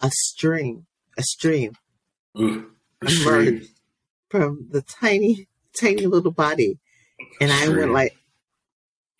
A 0.00 0.10
stream, 0.12 0.86
a 1.18 1.22
stream 1.22 1.72
Ooh, 2.38 2.70
emerged 3.02 3.16
stream. 3.20 3.68
from 4.28 4.68
the 4.70 4.82
tiny, 4.82 5.48
tiny 5.80 6.06
little 6.06 6.30
body, 6.30 6.78
and 7.40 7.50
I 7.50 7.68
went 7.70 7.92
like, 7.92 8.16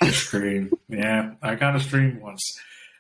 The 0.00 0.12
stream. 0.12 0.70
Yeah, 0.88 1.34
I 1.42 1.54
got 1.54 1.74
a 1.74 1.80
stream 1.80 2.20
once. 2.20 2.42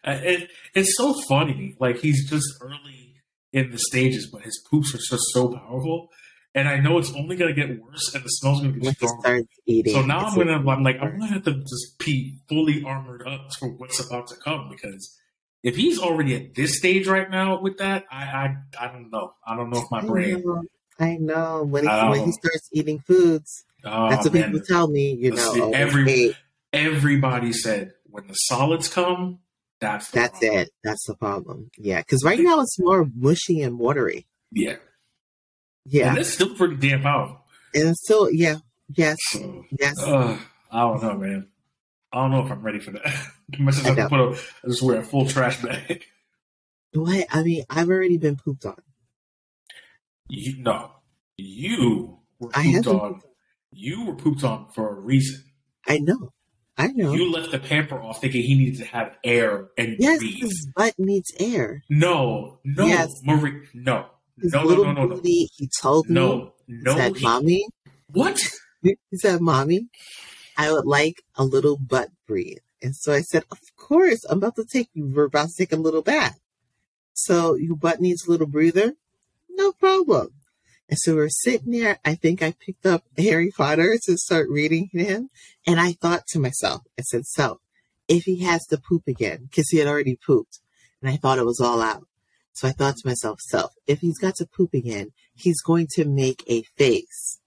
It, 0.06 0.50
it's 0.74 0.96
so 0.96 1.14
funny. 1.28 1.76
Like 1.80 1.98
he's 1.98 2.28
just 2.28 2.46
early 2.60 3.14
in 3.52 3.70
the 3.70 3.78
stages, 3.78 4.28
but 4.30 4.42
his 4.42 4.62
poops 4.70 4.94
are 4.94 4.98
just 4.98 5.24
so 5.32 5.48
powerful. 5.48 6.10
And 6.54 6.68
I 6.68 6.78
know 6.78 6.96
it's 6.98 7.12
only 7.12 7.36
gonna 7.36 7.52
get 7.52 7.82
worse, 7.82 8.14
and 8.14 8.24
the 8.24 8.28
smell's 8.28 8.62
gonna 8.62 8.72
get 8.78 8.96
stronger. 8.96 9.42
So 9.86 10.02
now 10.02 10.20
I'm 10.26 10.36
gonna, 10.36 10.70
I'm 10.70 10.82
like, 10.82 10.96
I'm 11.00 11.18
gonna 11.18 11.32
have 11.34 11.44
to 11.44 11.52
just 11.52 11.98
be 11.98 12.38
fully 12.48 12.82
armored 12.84 13.26
up 13.26 13.50
for 13.58 13.68
what's 13.68 14.00
about 14.04 14.28
to 14.28 14.36
come 14.36 14.70
because 14.70 15.18
if 15.62 15.76
he's 15.76 15.98
already 15.98 16.34
at 16.34 16.54
this 16.54 16.78
stage 16.78 17.06
right 17.06 17.30
now 17.30 17.60
with 17.60 17.78
that, 17.78 18.04
I, 18.10 18.24
I, 18.24 18.56
I 18.80 18.92
don't 18.92 19.10
know. 19.10 19.34
I 19.46 19.56
don't 19.56 19.68
know 19.68 19.80
if 19.80 19.90
my 19.90 19.98
I 19.98 20.06
brain. 20.06 20.42
know, 20.44 20.62
I 20.98 21.16
know. 21.16 21.62
When 21.64 21.82
he, 21.82 21.88
I 21.88 22.08
when 22.08 22.20
he 22.20 22.28
oh. 22.28 22.38
starts 22.40 22.70
eating 22.72 23.00
foods, 23.00 23.64
Oh 23.84 24.08
that's 24.08 24.24
what 24.24 24.34
man, 24.34 24.52
people 24.52 24.66
tell 24.66 24.88
me. 24.88 25.12
You 25.12 25.32
know, 25.32 25.52
oh, 25.56 25.72
every- 25.72 26.36
everybody 26.72 27.52
said 27.52 27.92
when 28.04 28.26
the 28.26 28.34
solids 28.34 28.88
come, 28.88 29.40
that's 29.80 30.10
that's 30.10 30.38
problem. 30.38 30.58
it. 30.60 30.70
That's 30.84 31.06
the 31.06 31.14
problem. 31.16 31.70
Yeah, 31.78 32.00
because 32.00 32.24
right 32.24 32.38
now 32.40 32.60
it's 32.60 32.78
more 32.78 33.06
mushy 33.14 33.60
and 33.62 33.78
watery. 33.78 34.26
Yeah, 34.52 34.76
Yeah, 35.84 36.10
and 36.10 36.18
it's 36.18 36.30
still 36.30 36.54
pretty 36.54 36.76
damn 36.76 37.02
powerful. 37.02 37.40
and 37.74 37.94
so 37.96 38.28
yeah, 38.28 38.56
yes, 38.94 39.16
So, 39.30 39.64
yes. 39.78 39.94
uh, 40.02 40.38
I 40.70 40.80
don't 40.80 41.02
know, 41.02 41.14
man. 41.18 41.48
I 42.12 42.22
don't 42.22 42.30
know 42.30 42.44
if 42.46 42.50
I'm 42.52 42.62
ready 42.62 42.78
for 42.78 42.92
that. 42.92 43.04
I 43.06 43.70
just 43.70 43.84
I 43.84 43.88
have 43.88 43.96
to 43.96 44.08
put 44.08 44.20
a, 44.20 44.30
I 44.64 44.68
just 44.68 44.82
wear 44.82 45.00
a 45.00 45.04
full 45.04 45.26
trash 45.26 45.62
bag. 45.62 46.04
What? 46.92 47.26
I 47.30 47.42
mean, 47.42 47.62
I've 47.68 47.90
already 47.90 48.16
been 48.16 48.36
pooped 48.36 48.64
on. 48.64 48.76
You 50.30 50.62
no, 50.62 50.92
you 51.36 52.18
were 52.38 52.50
I 52.54 52.72
pooped 52.72 52.86
on. 52.86 53.20
You 53.70 54.06
were 54.06 54.14
pooped 54.14 54.42
on 54.44 54.68
for 54.74 54.88
a 54.96 54.98
reason. 54.98 55.44
I 55.86 55.98
know. 55.98 56.32
I 56.78 56.88
know. 56.88 57.12
You 57.14 57.32
left 57.32 57.50
the 57.52 57.58
pamper 57.58 58.00
off 58.00 58.20
thinking 58.20 58.42
he 58.42 58.54
needed 58.54 58.78
to 58.80 58.84
have 58.86 59.16
air 59.24 59.68
and 59.78 59.96
yes, 59.98 60.18
breathe. 60.18 60.36
his 60.40 60.68
butt 60.76 60.94
needs 60.98 61.32
air. 61.40 61.82
No, 61.88 62.58
no, 62.64 62.86
Yes. 62.86 63.08
Marie, 63.24 63.62
no, 63.72 64.06
His 64.40 64.52
no, 64.52 64.62
no, 64.62 64.66
little 64.68 64.84
no, 64.84 64.92
no, 64.92 65.06
no, 65.06 65.14
booty, 65.16 65.48
he 65.56 65.70
told 65.80 66.08
me, 66.08 66.14
no, 66.14 66.52
he 66.66 66.74
no. 66.82 66.94
said, 66.96 67.16
he- 67.16 67.24
Mommy, 67.24 67.66
what? 68.12 68.38
he 68.82 68.96
said, 69.14 69.40
Mommy, 69.40 69.88
I 70.58 70.70
would 70.72 70.84
like 70.84 71.22
a 71.36 71.44
little 71.44 71.78
butt 71.78 72.10
breathe. 72.26 72.58
And 72.82 72.94
so 72.94 73.12
I 73.12 73.22
said, 73.22 73.44
Of 73.50 73.58
course, 73.76 74.24
I'm 74.24 74.38
about 74.38 74.56
to 74.56 74.64
take 74.64 74.90
you, 74.92 75.06
we're 75.06 75.24
about 75.24 75.48
to 75.48 75.54
take 75.56 75.72
a 75.72 75.76
little 75.76 76.02
bath. 76.02 76.38
So 77.14 77.54
your 77.54 77.76
butt 77.76 78.00
needs 78.02 78.26
a 78.26 78.30
little 78.30 78.46
breather? 78.46 78.92
No 79.48 79.72
problem. 79.72 80.28
And 80.88 80.98
so 81.00 81.16
we're 81.16 81.28
sitting 81.28 81.72
there. 81.72 81.98
I 82.04 82.14
think 82.14 82.42
I 82.42 82.52
picked 82.52 82.86
up 82.86 83.04
Harry 83.18 83.50
Potter 83.50 83.98
to 84.04 84.16
start 84.16 84.48
reading 84.48 84.88
him. 84.92 85.30
And 85.66 85.80
I 85.80 85.92
thought 85.92 86.26
to 86.28 86.38
myself, 86.38 86.82
I 86.98 87.02
said, 87.02 87.26
So 87.26 87.60
if 88.08 88.24
he 88.24 88.44
has 88.44 88.64
to 88.66 88.78
poop 88.78 89.02
again, 89.08 89.48
because 89.50 89.68
he 89.70 89.78
had 89.78 89.88
already 89.88 90.16
pooped, 90.16 90.60
and 91.02 91.10
I 91.10 91.16
thought 91.16 91.38
it 91.38 91.46
was 91.46 91.60
all 91.60 91.82
out. 91.82 92.06
So 92.52 92.68
I 92.68 92.72
thought 92.72 92.96
to 92.96 93.08
myself, 93.08 93.40
self, 93.40 93.74
if 93.86 94.00
he's 94.00 94.18
got 94.18 94.36
to 94.36 94.46
poop 94.46 94.72
again, 94.72 95.12
he's 95.34 95.60
going 95.60 95.88
to 95.94 96.04
make 96.04 96.42
a 96.46 96.62
face. 96.78 97.40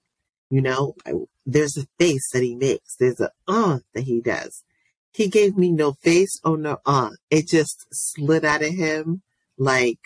You 0.50 0.62
know, 0.62 0.96
I, 1.06 1.14
there's 1.46 1.78
a 1.78 1.88
face 1.98 2.30
that 2.32 2.44
he 2.44 2.56
makes. 2.56 2.96
There's 2.96 3.20
a 3.20 3.32
uh 3.48 3.80
that 3.94 4.04
he 4.04 4.22
does. 4.22 4.64
He 5.12 5.28
gave 5.28 5.58
me 5.58 5.72
no 5.72 5.94
face 5.94 6.40
or 6.44 6.58
no 6.58 6.78
uh. 6.86 7.12
It 7.30 7.48
just 7.48 7.88
slid 7.92 8.46
out 8.46 8.62
of 8.62 8.74
him 8.74 9.22
like, 9.58 10.00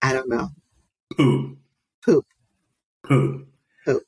I 0.00 0.12
don't 0.12 0.28
know, 0.28 0.48
Poop. 1.16 1.58
poop. 2.04 2.26
Poop. 3.02 3.48
Poop. 3.84 4.02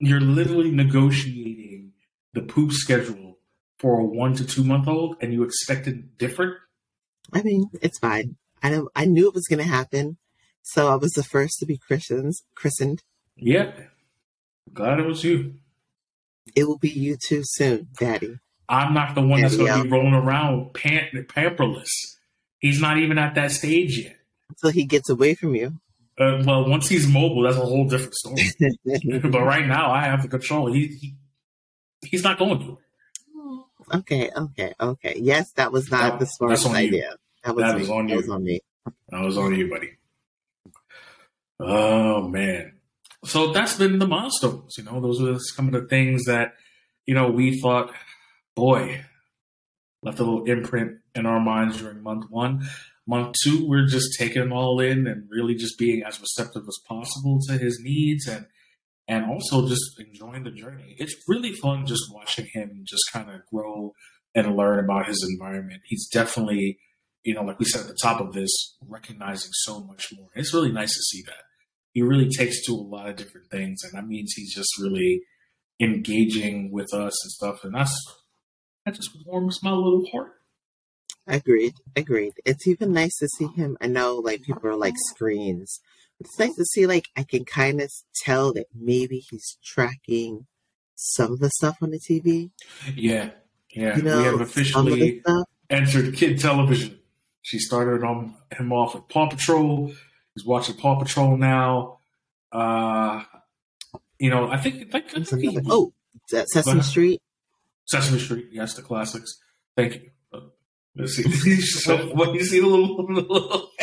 You're 0.00 0.20
literally 0.20 0.70
negotiating 0.70 1.92
the 2.34 2.42
poop 2.42 2.72
schedule 2.72 3.38
for 3.78 4.00
a 4.00 4.04
one 4.04 4.34
to 4.34 4.44
two 4.44 4.64
month 4.64 4.88
old, 4.88 5.16
and 5.20 5.32
you 5.32 5.42
expected 5.42 6.18
different. 6.18 6.54
I 7.32 7.42
mean, 7.42 7.70
it's 7.82 7.98
fine. 7.98 8.36
I 8.62 8.70
know, 8.70 8.88
I 8.96 9.04
knew 9.04 9.28
it 9.28 9.34
was 9.34 9.46
going 9.46 9.60
to 9.60 9.68
happen. 9.68 10.18
So 10.62 10.88
I 10.88 10.96
was 10.96 11.12
the 11.12 11.22
first 11.22 11.58
to 11.60 11.66
be 11.66 11.78
Christians, 11.78 12.42
christened. 12.54 13.02
Yeah, 13.36 13.72
glad 14.72 14.98
it 14.98 15.06
was 15.06 15.24
you. 15.24 15.54
It 16.54 16.64
will 16.64 16.78
be 16.78 16.90
you 16.90 17.16
too 17.16 17.42
soon, 17.44 17.88
Daddy. 17.98 18.38
I'm 18.68 18.92
not 18.92 19.14
the 19.14 19.22
one 19.22 19.40
that's 19.40 19.56
going 19.56 19.72
to 19.72 19.84
be 19.84 19.90
rolling 19.90 20.14
around 20.14 20.74
pant- 20.74 21.14
pamperless. 21.28 21.88
He's 22.58 22.80
not 22.80 22.98
even 22.98 23.16
at 23.18 23.34
that 23.36 23.52
stage 23.52 23.98
yet. 23.98 24.17
Until 24.50 24.70
he 24.70 24.84
gets 24.84 25.08
away 25.10 25.34
from 25.34 25.54
you. 25.54 25.74
Uh, 26.18 26.42
well, 26.44 26.68
once 26.68 26.88
he's 26.88 27.06
mobile, 27.06 27.42
that's 27.42 27.56
a 27.56 27.60
whole 27.60 27.86
different 27.88 28.14
story. 28.14 28.42
but 29.22 29.42
right 29.42 29.66
now, 29.66 29.90
I 29.92 30.04
have 30.04 30.22
the 30.22 30.28
control. 30.28 30.72
He, 30.72 30.86
he 30.88 31.14
he's 32.04 32.24
not 32.24 32.38
going 32.38 32.58
to. 32.60 32.78
okay, 33.94 34.30
okay, 34.36 34.74
okay. 34.80 35.14
Yes, 35.18 35.52
that 35.56 35.70
was 35.70 35.90
not 35.90 36.12
That- 36.12 36.18
the 36.20 36.26
smartest 36.26 36.66
on 36.66 36.72
you. 36.72 36.78
idea. 36.78 37.14
That 37.44 37.54
was 37.54 37.62
That 37.64 37.90
on 37.92 38.06
that 38.06 38.10
you. 38.12 38.16
was 38.16 38.28
on 38.28 38.42
me. 38.44 38.60
That 39.10 39.20
was 39.24 39.38
on 39.38 39.54
you, 39.54 39.68
buddy. 39.70 39.90
Oh 41.60 42.28
man. 42.28 42.72
So 43.24 43.52
that's 43.52 43.76
been 43.76 43.98
the 43.98 44.06
milestones. 44.06 44.76
You 44.78 44.84
know, 44.84 45.00
those 45.00 45.20
are 45.22 45.38
some 45.38 45.66
of 45.66 45.72
the 45.72 45.88
things 45.88 46.24
that 46.26 46.54
you 47.06 47.14
know 47.14 47.30
we 47.30 47.60
thought, 47.60 47.92
boy, 48.54 49.04
left 50.02 50.18
a 50.20 50.24
little 50.24 50.44
imprint 50.44 50.98
in 51.14 51.26
our 51.26 51.40
minds 51.40 51.78
during 51.78 52.02
month 52.02 52.30
one. 52.30 52.66
Month 53.08 53.36
two, 53.42 53.66
we're 53.66 53.86
just 53.86 54.18
taking 54.18 54.42
it 54.42 54.52
all 54.52 54.80
in 54.80 55.06
and 55.06 55.26
really 55.30 55.54
just 55.54 55.78
being 55.78 56.02
as 56.02 56.20
receptive 56.20 56.64
as 56.68 56.78
possible 56.86 57.40
to 57.48 57.56
his 57.56 57.80
needs 57.82 58.28
and 58.28 58.44
and 59.08 59.24
also 59.24 59.66
just 59.66 59.98
enjoying 59.98 60.44
the 60.44 60.50
journey. 60.50 60.94
It's 60.98 61.16
really 61.26 61.54
fun 61.54 61.86
just 61.86 62.12
watching 62.12 62.46
him 62.52 62.82
just 62.84 63.04
kind 63.10 63.30
of 63.30 63.40
grow 63.50 63.94
and 64.34 64.54
learn 64.54 64.84
about 64.84 65.06
his 65.06 65.26
environment. 65.32 65.80
He's 65.86 66.06
definitely, 66.08 66.78
you 67.24 67.32
know, 67.32 67.42
like 67.42 67.58
we 67.58 67.64
said 67.64 67.80
at 67.80 67.86
the 67.88 67.96
top 68.02 68.20
of 68.20 68.34
this, 68.34 68.76
recognizing 68.86 69.52
so 69.52 69.80
much 69.80 70.08
more. 70.14 70.28
It's 70.34 70.52
really 70.52 70.70
nice 70.70 70.92
to 70.92 71.02
see 71.02 71.22
that. 71.26 71.44
He 71.94 72.02
really 72.02 72.28
takes 72.28 72.62
to 72.66 72.72
a 72.72 72.74
lot 72.74 73.08
of 73.08 73.16
different 73.16 73.50
things, 73.50 73.82
and 73.82 73.94
that 73.94 74.06
means 74.06 74.34
he's 74.34 74.54
just 74.54 74.78
really 74.78 75.22
engaging 75.80 76.70
with 76.70 76.92
us 76.92 77.24
and 77.24 77.32
stuff. 77.32 77.64
And 77.64 77.74
that's 77.74 77.98
that 78.84 78.94
just 78.94 79.16
warms 79.24 79.62
my 79.62 79.72
little 79.72 80.04
heart. 80.12 80.32
Agreed. 81.28 81.74
Agreed. 81.94 82.32
It's 82.44 82.66
even 82.66 82.92
nice 82.92 83.16
to 83.18 83.28
see 83.28 83.46
him. 83.48 83.76
I 83.80 83.86
know, 83.86 84.16
like, 84.16 84.42
people 84.42 84.66
are 84.68 84.76
like 84.76 84.94
screens. 85.10 85.80
But 86.18 86.26
it's 86.26 86.38
nice 86.38 86.56
to 86.56 86.64
see, 86.64 86.86
like, 86.86 87.04
I 87.16 87.22
can 87.22 87.44
kind 87.44 87.80
of 87.80 87.92
tell 88.24 88.52
that 88.54 88.66
maybe 88.74 89.18
he's 89.30 89.58
tracking 89.64 90.46
some 90.94 91.32
of 91.32 91.38
the 91.38 91.50
stuff 91.50 91.76
on 91.82 91.90
the 91.90 92.00
TV. 92.00 92.50
Yeah, 92.94 93.30
yeah. 93.70 93.96
You 93.96 94.02
know, 94.02 94.18
we 94.18 94.24
have 94.24 94.50
some 94.66 94.86
of 94.88 94.94
the 94.94 95.20
officially 95.20 95.22
entered 95.70 96.16
kid 96.16 96.40
television. 96.40 96.98
She 97.42 97.58
started 97.58 98.02
on 98.04 98.34
him 98.58 98.72
off 98.72 98.94
with 98.94 99.06
Paw 99.08 99.28
Patrol. 99.28 99.92
He's 100.34 100.44
watching 100.44 100.76
Paw 100.76 100.98
Patrol 100.98 101.36
now. 101.36 101.98
Uh, 102.50 103.22
you 104.18 104.30
know, 104.30 104.48
I 104.50 104.56
think, 104.56 104.94
I 104.94 105.00
think, 105.00 105.18
I 105.18 105.22
think 105.24 105.42
he- 105.52 105.60
oh, 105.70 105.92
Sesame 106.26 106.72
ahead. 106.80 106.84
Street. 106.84 107.22
Sesame 107.84 108.18
Street, 108.18 108.48
yes, 108.50 108.74
the 108.74 108.82
classics. 108.82 109.38
Thank 109.76 109.94
you. 109.94 110.10
Let's 110.98 111.14
see. 111.14 111.60
so, 111.60 111.96
what 112.12 112.34
you 112.34 112.44
see 112.44 112.58
the 112.60 112.66
little, 112.66 113.04
little 113.04 113.70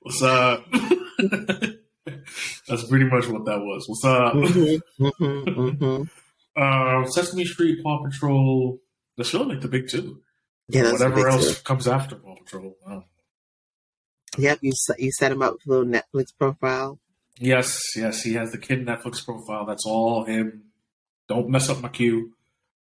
What's 0.00 0.22
up? 0.22 0.64
That's 2.68 2.84
pretty 2.84 3.06
much 3.06 3.26
what 3.26 3.44
that 3.46 3.58
was. 3.58 3.84
What's 3.88 4.04
up? 4.04 4.32
Mm-hmm, 4.34 5.04
mm-hmm, 5.04 5.60
mm-hmm. 5.60 6.02
Uh, 6.56 7.06
Sesame 7.06 7.44
Street, 7.44 7.82
Paw 7.82 8.04
Patrol. 8.04 8.78
That's 9.16 9.34
really 9.34 9.46
like 9.54 9.60
the 9.60 9.68
big 9.68 9.88
two. 9.88 10.22
Yeah, 10.68 10.92
Whatever 10.92 11.28
else 11.28 11.56
too. 11.58 11.62
comes 11.64 11.88
after 11.88 12.14
Paw 12.14 12.36
Patrol. 12.36 12.76
Yep, 14.36 14.58
you 14.62 14.72
set, 14.72 15.00
you 15.00 15.10
set 15.12 15.32
him 15.32 15.42
up 15.42 15.54
with 15.54 15.66
a 15.66 15.70
little 15.70 15.86
Netflix 15.86 16.26
profile. 16.38 17.00
Yes, 17.40 17.80
yes, 17.96 18.22
he 18.22 18.34
has 18.34 18.52
the 18.52 18.58
kid 18.58 18.86
Netflix 18.86 19.24
profile. 19.24 19.66
That's 19.66 19.84
all 19.84 20.24
him. 20.24 20.62
Don't 21.28 21.48
mess 21.48 21.68
up 21.68 21.80
my 21.80 21.88
queue. 21.88 22.34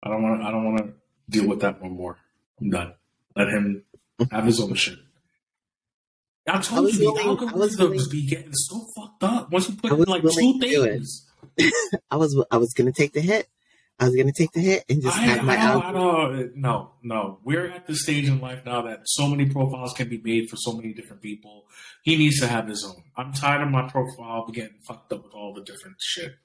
I 0.02 0.08
don't 0.10 0.22
want. 0.22 0.42
I 0.42 0.50
don't 0.50 0.64
want 0.64 0.78
to 0.78 0.92
deal 1.28 1.48
with 1.48 1.60
that 1.60 1.80
one 1.82 1.92
more. 1.92 2.18
I'm 2.60 2.70
done. 2.70 2.94
Let 3.34 3.48
him 3.48 3.84
have 4.30 4.44
his 4.44 4.60
own 4.60 4.74
shit. 4.74 4.98
I 6.48 6.58
I 6.58 6.60
told 6.60 6.84
was 6.84 6.98
you 6.98 7.12
willing- 7.12 7.48
I 7.48 7.52
was 7.54 7.76
algorithms 7.76 8.10
be 8.10 8.26
getting 8.26 8.52
so 8.54 8.84
fucked 8.96 9.24
up 9.24 9.50
once 9.50 9.68
you 9.68 9.74
put 9.76 9.92
in 9.92 9.98
like 10.04 10.22
two 10.22 10.28
willing 10.28 10.60
to 10.60 10.68
do 10.68 10.84
it. 10.84 10.90
things. 10.92 11.26
I 12.10 12.16
was 12.16 12.40
I 12.50 12.56
was 12.56 12.72
gonna 12.72 12.92
take 12.92 13.12
the 13.12 13.20
hit. 13.20 13.48
I 13.98 14.04
was 14.06 14.14
gonna 14.14 14.32
take 14.32 14.52
the 14.52 14.60
hit 14.60 14.84
and 14.90 15.02
just 15.02 15.16
I, 15.16 15.22
have 15.22 15.44
my 15.44 15.56
I, 15.56 15.72
I 15.88 15.90
no, 16.54 16.92
no. 17.02 17.38
We're 17.42 17.66
at 17.66 17.86
the 17.86 17.96
stage 17.96 18.28
in 18.28 18.40
life 18.40 18.60
now 18.64 18.82
that 18.82 19.00
so 19.06 19.26
many 19.26 19.46
profiles 19.46 19.94
can 19.94 20.08
be 20.08 20.20
made 20.22 20.48
for 20.50 20.56
so 20.56 20.72
many 20.74 20.92
different 20.92 21.22
people. 21.22 21.64
He 22.02 22.16
needs 22.16 22.38
to 22.40 22.46
have 22.46 22.68
his 22.68 22.84
own. 22.84 23.02
I'm 23.16 23.32
tired 23.32 23.62
of 23.62 23.70
my 23.70 23.88
profile 23.88 24.46
getting 24.52 24.76
fucked 24.86 25.12
up 25.14 25.24
with 25.24 25.32
all 25.32 25.54
the 25.54 25.62
different 25.62 25.96
shit. 25.98 26.36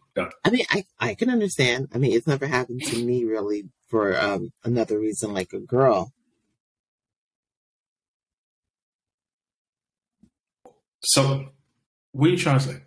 I 0.43 0.49
mean, 0.49 0.65
I 0.69 0.85
I 0.99 1.15
can 1.15 1.29
understand. 1.29 1.87
I 1.93 1.97
mean, 1.97 2.11
it's 2.13 2.27
never 2.27 2.47
happened 2.47 2.83
to 2.83 3.03
me 3.03 3.23
really 3.23 3.63
for 3.89 4.19
um 4.19 4.51
another 4.63 4.99
reason 4.99 5.33
like 5.33 5.53
a 5.53 5.59
girl. 5.59 6.11
So, 11.03 11.45
what 12.11 12.27
are 12.27 12.31
you 12.31 12.37
trying 12.37 12.59
to 12.59 12.65
say? 12.65 12.77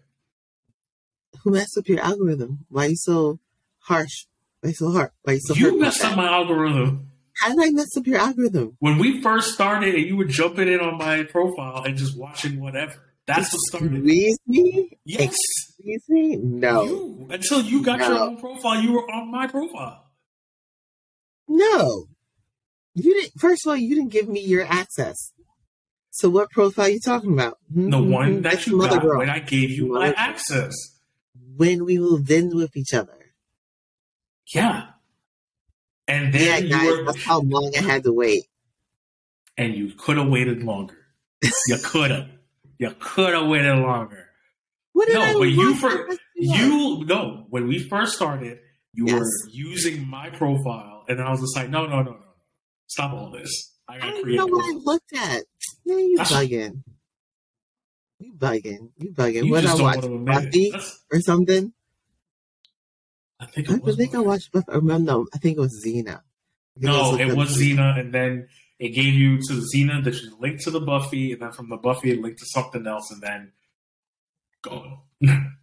Who 1.42 1.50
messed 1.50 1.76
up 1.76 1.88
your 1.88 2.00
algorithm? 2.00 2.66
Why 2.68 2.86
are 2.86 2.90
you 2.90 2.96
so 2.96 3.40
harsh? 3.80 4.26
Why 4.60 4.68
you 4.68 4.74
so 4.74 4.90
hard? 4.92 5.10
Why 5.22 5.34
you 5.34 5.40
so 5.40 5.54
you 5.54 5.78
messed 5.78 6.04
up 6.04 6.16
my 6.16 6.26
algorithm 6.28 7.10
How 7.40 7.48
did 7.50 7.58
I 7.60 7.70
mess 7.70 7.96
up 7.96 8.06
your 8.06 8.18
algorithm? 8.18 8.76
when 8.78 8.98
we 8.98 9.20
first 9.20 9.52
started, 9.54 9.94
and 9.94 10.06
you 10.06 10.16
were 10.16 10.24
jumping 10.24 10.68
in 10.68 10.80
on 10.80 10.96
my 10.96 11.24
profile 11.24 11.82
and 11.84 11.96
just 11.96 12.16
watching 12.18 12.60
whatever. 12.60 13.13
That's 13.26 13.52
what 13.52 13.60
started. 13.68 14.00
Squeeze 14.02 14.38
me? 14.46 14.98
Yes, 15.04 15.34
Excuse 15.78 16.02
me? 16.08 16.36
No. 16.36 16.84
you. 16.84 17.26
Until 17.30 17.62
you 17.62 17.82
got 17.82 17.98
your 18.00 18.18
own 18.18 18.36
profile, 18.38 18.80
you 18.82 18.92
were 18.92 19.10
on 19.10 19.30
my 19.30 19.46
profile. 19.46 20.04
No. 21.48 22.06
You 22.94 23.14
didn't 23.14 23.38
first 23.40 23.66
of 23.66 23.70
all, 23.70 23.76
you 23.76 23.94
didn't 23.94 24.10
give 24.12 24.28
me 24.28 24.40
your 24.40 24.64
access. 24.64 25.32
So 26.10 26.28
what 26.30 26.50
profile 26.50 26.86
are 26.86 26.90
you 26.90 27.00
talking 27.00 27.32
about? 27.32 27.58
The 27.70 27.80
Mhm, 27.98 28.10
one 28.10 28.34
that 28.42 28.52
that's 28.52 28.66
you 28.66 28.76
mother 28.76 28.96
got 28.96 29.02
girl. 29.02 29.18
when 29.18 29.30
I 29.30 29.40
gave 29.40 29.70
you 29.70 29.86
my 29.88 30.00
Mother- 30.06 30.14
access. 30.16 30.72
When 31.56 31.84
we 31.84 31.98
moved 31.98 32.30
in 32.30 32.54
with 32.54 32.76
each 32.76 32.94
other. 32.94 33.32
Yeah. 34.54 34.90
And 36.06 36.32
then 36.32 36.40
Yeah, 36.46 36.56
you 36.58 36.68
guys, 36.70 36.86
were, 36.98 37.04
that's 37.04 37.24
how 37.24 37.40
long 37.40 37.72
I 37.76 37.80
had 37.80 38.04
to 38.04 38.12
wait. 38.12 38.44
and 39.56 39.74
you 39.74 39.92
could 39.94 40.16
have 40.18 40.28
waited 40.28 40.62
longer. 40.62 40.98
You 41.66 41.78
could 41.82 42.10
have. 42.10 42.28
You 42.90 42.96
could 42.98 43.34
have 43.34 43.46
waited 43.48 43.74
longer. 43.76 44.28
What 44.92 45.06
did 45.06 45.14
No, 45.14 45.22
I 45.22 45.32
but 45.34 45.42
you 45.42 45.74
for- 45.76 46.08
You 46.36 47.04
no, 47.06 47.46
when 47.50 47.66
we 47.68 47.78
first 47.88 48.14
started, 48.14 48.58
you 48.92 49.06
Yes. 49.06 49.20
were 49.20 49.28
using 49.50 50.06
my 50.08 50.30
profile, 50.30 51.04
and 51.08 51.18
then 51.18 51.26
I 51.26 51.30
was 51.30 51.40
just 51.40 51.56
like, 51.56 51.68
no, 51.68 51.86
no, 51.86 52.02
no, 52.02 52.12
no, 52.12 52.24
stop 52.86 53.12
all 53.12 53.30
this. 53.30 53.72
I 53.88 53.94
I 53.94 53.98
gotta 53.98 54.10
don't 54.12 54.22
create. 54.22 54.36
know 54.36 54.46
what 54.46 54.64
I 54.64 54.78
looked 54.78 55.12
at. 55.16 55.42
Yeah, 55.84 55.96
you 55.96 56.16
That's- 56.16 56.32
bugging. 56.32 56.82
You 58.20 58.32
bugging. 58.34 58.90
You 58.98 59.12
bugging. 59.12 59.44
You 59.46 59.50
what 59.52 59.64
I 59.64 59.66
don't 59.68 59.82
watch? 59.82 59.96
want 59.96 60.02
to 60.06 60.14
admit 60.14 60.72
Buffy 60.72 60.72
or 61.12 61.20
something? 61.20 61.72
I 63.40 63.46
think 63.46 63.70
I 63.70 63.74
it 63.74 63.82
was. 63.82 63.96
think 63.96 64.14
I 64.14 64.18
watched 64.20 64.52
Buffy. 64.52 64.66
Or 64.70 64.80
no, 64.80 64.98
no, 64.98 65.26
I 65.34 65.38
think 65.38 65.56
it 65.58 65.60
was 65.60 65.84
Xena. 65.84 66.20
I 66.76 66.80
think 66.80 66.86
I 66.86 66.88
No, 66.92 67.16
it 67.16 67.36
was 67.36 67.56
Xena, 67.58 67.98
and 67.98 68.12
then 68.14 68.48
it 68.78 68.90
gave 68.90 69.14
you 69.14 69.38
to 69.38 69.62
Xena 69.74 70.02
that 70.04 70.20
you 70.20 70.36
linked 70.40 70.64
to 70.64 70.70
the 70.70 70.80
Buffy, 70.80 71.32
and 71.32 71.42
then 71.42 71.52
from 71.52 71.68
the 71.68 71.76
Buffy 71.76 72.12
it 72.12 72.20
linked 72.20 72.40
to 72.40 72.46
something 72.46 72.86
else, 72.86 73.10
and 73.10 73.22
then 73.22 73.52
gone. 74.62 74.98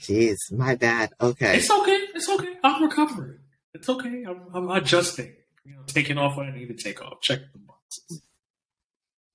Jeez, 0.00 0.36
my 0.50 0.74
bad. 0.74 1.12
Okay. 1.20 1.58
It's 1.58 1.70
okay. 1.70 1.98
It's 2.14 2.28
okay. 2.28 2.54
I'm 2.64 2.82
recovering. 2.82 3.38
It's 3.72 3.88
okay. 3.88 4.24
I'm, 4.24 4.42
I'm 4.52 4.70
adjusting. 4.70 5.32
You 5.64 5.76
know, 5.76 5.82
taking 5.86 6.18
off 6.18 6.36
what 6.36 6.46
I 6.46 6.50
need 6.50 6.66
to 6.68 6.74
take 6.74 7.00
off. 7.00 7.20
Check 7.22 7.40
the 7.52 7.60
boxes. 7.60 8.22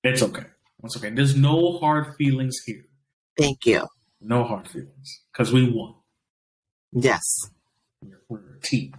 It's 0.04 0.22
okay. 0.22 0.44
It's 0.84 0.96
okay. 0.96 1.10
There's 1.10 1.34
no 1.34 1.78
hard 1.78 2.14
feelings 2.16 2.58
here. 2.66 2.84
Thank 3.38 3.64
you. 3.64 3.86
No 4.20 4.44
hard 4.44 4.68
feelings 4.68 5.22
because 5.32 5.52
we 5.52 5.70
won. 5.70 5.94
Yes. 6.92 7.22
We're, 8.02 8.20
we're 8.28 8.56
a 8.56 8.60
team. 8.60 8.94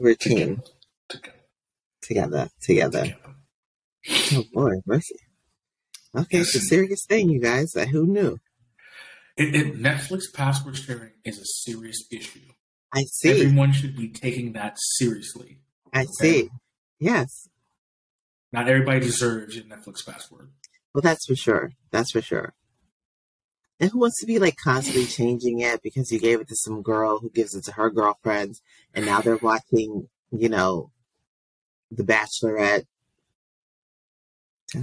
We're 0.00 0.10
a 0.10 0.16
team. 0.16 0.62
Together. 1.08 1.36
Together. 2.02 2.48
Together. 2.60 3.02
Together. 3.02 3.31
Oh 4.08 4.44
boy, 4.52 4.72
mercy. 4.86 5.16
Okay, 6.16 6.38
it's 6.38 6.54
a 6.54 6.60
serious 6.60 7.04
thing, 7.08 7.30
you 7.30 7.40
guys. 7.40 7.72
Who 7.74 8.06
knew? 8.06 8.38
It, 9.36 9.54
it, 9.54 9.80
Netflix 9.80 10.24
password 10.32 10.76
sharing 10.76 11.12
is 11.24 11.38
a 11.38 11.44
serious 11.44 12.04
issue. 12.10 12.40
I 12.92 13.04
see. 13.04 13.30
Everyone 13.30 13.72
should 13.72 13.96
be 13.96 14.08
taking 14.08 14.52
that 14.52 14.76
seriously. 14.78 15.60
I 15.92 16.04
see. 16.18 16.50
Yes. 16.98 17.48
Not 18.52 18.68
everybody 18.68 19.00
deserves 19.00 19.56
your 19.56 19.64
Netflix 19.64 20.04
password. 20.06 20.50
Well, 20.92 21.00
that's 21.00 21.24
for 21.26 21.34
sure. 21.34 21.70
That's 21.90 22.10
for 22.10 22.20
sure. 22.20 22.52
And 23.80 23.90
who 23.90 24.00
wants 24.00 24.20
to 24.20 24.26
be 24.26 24.38
like 24.38 24.56
constantly 24.62 25.06
changing 25.06 25.60
it 25.60 25.82
because 25.82 26.12
you 26.12 26.18
gave 26.18 26.40
it 26.40 26.48
to 26.48 26.56
some 26.56 26.82
girl 26.82 27.18
who 27.18 27.30
gives 27.30 27.54
it 27.54 27.64
to 27.64 27.72
her 27.72 27.90
girlfriends, 27.90 28.60
and 28.94 29.06
now 29.06 29.20
they're 29.20 29.36
watching, 29.36 30.08
you 30.30 30.48
know, 30.48 30.90
The 31.90 32.04
Bachelorette. 32.04 32.84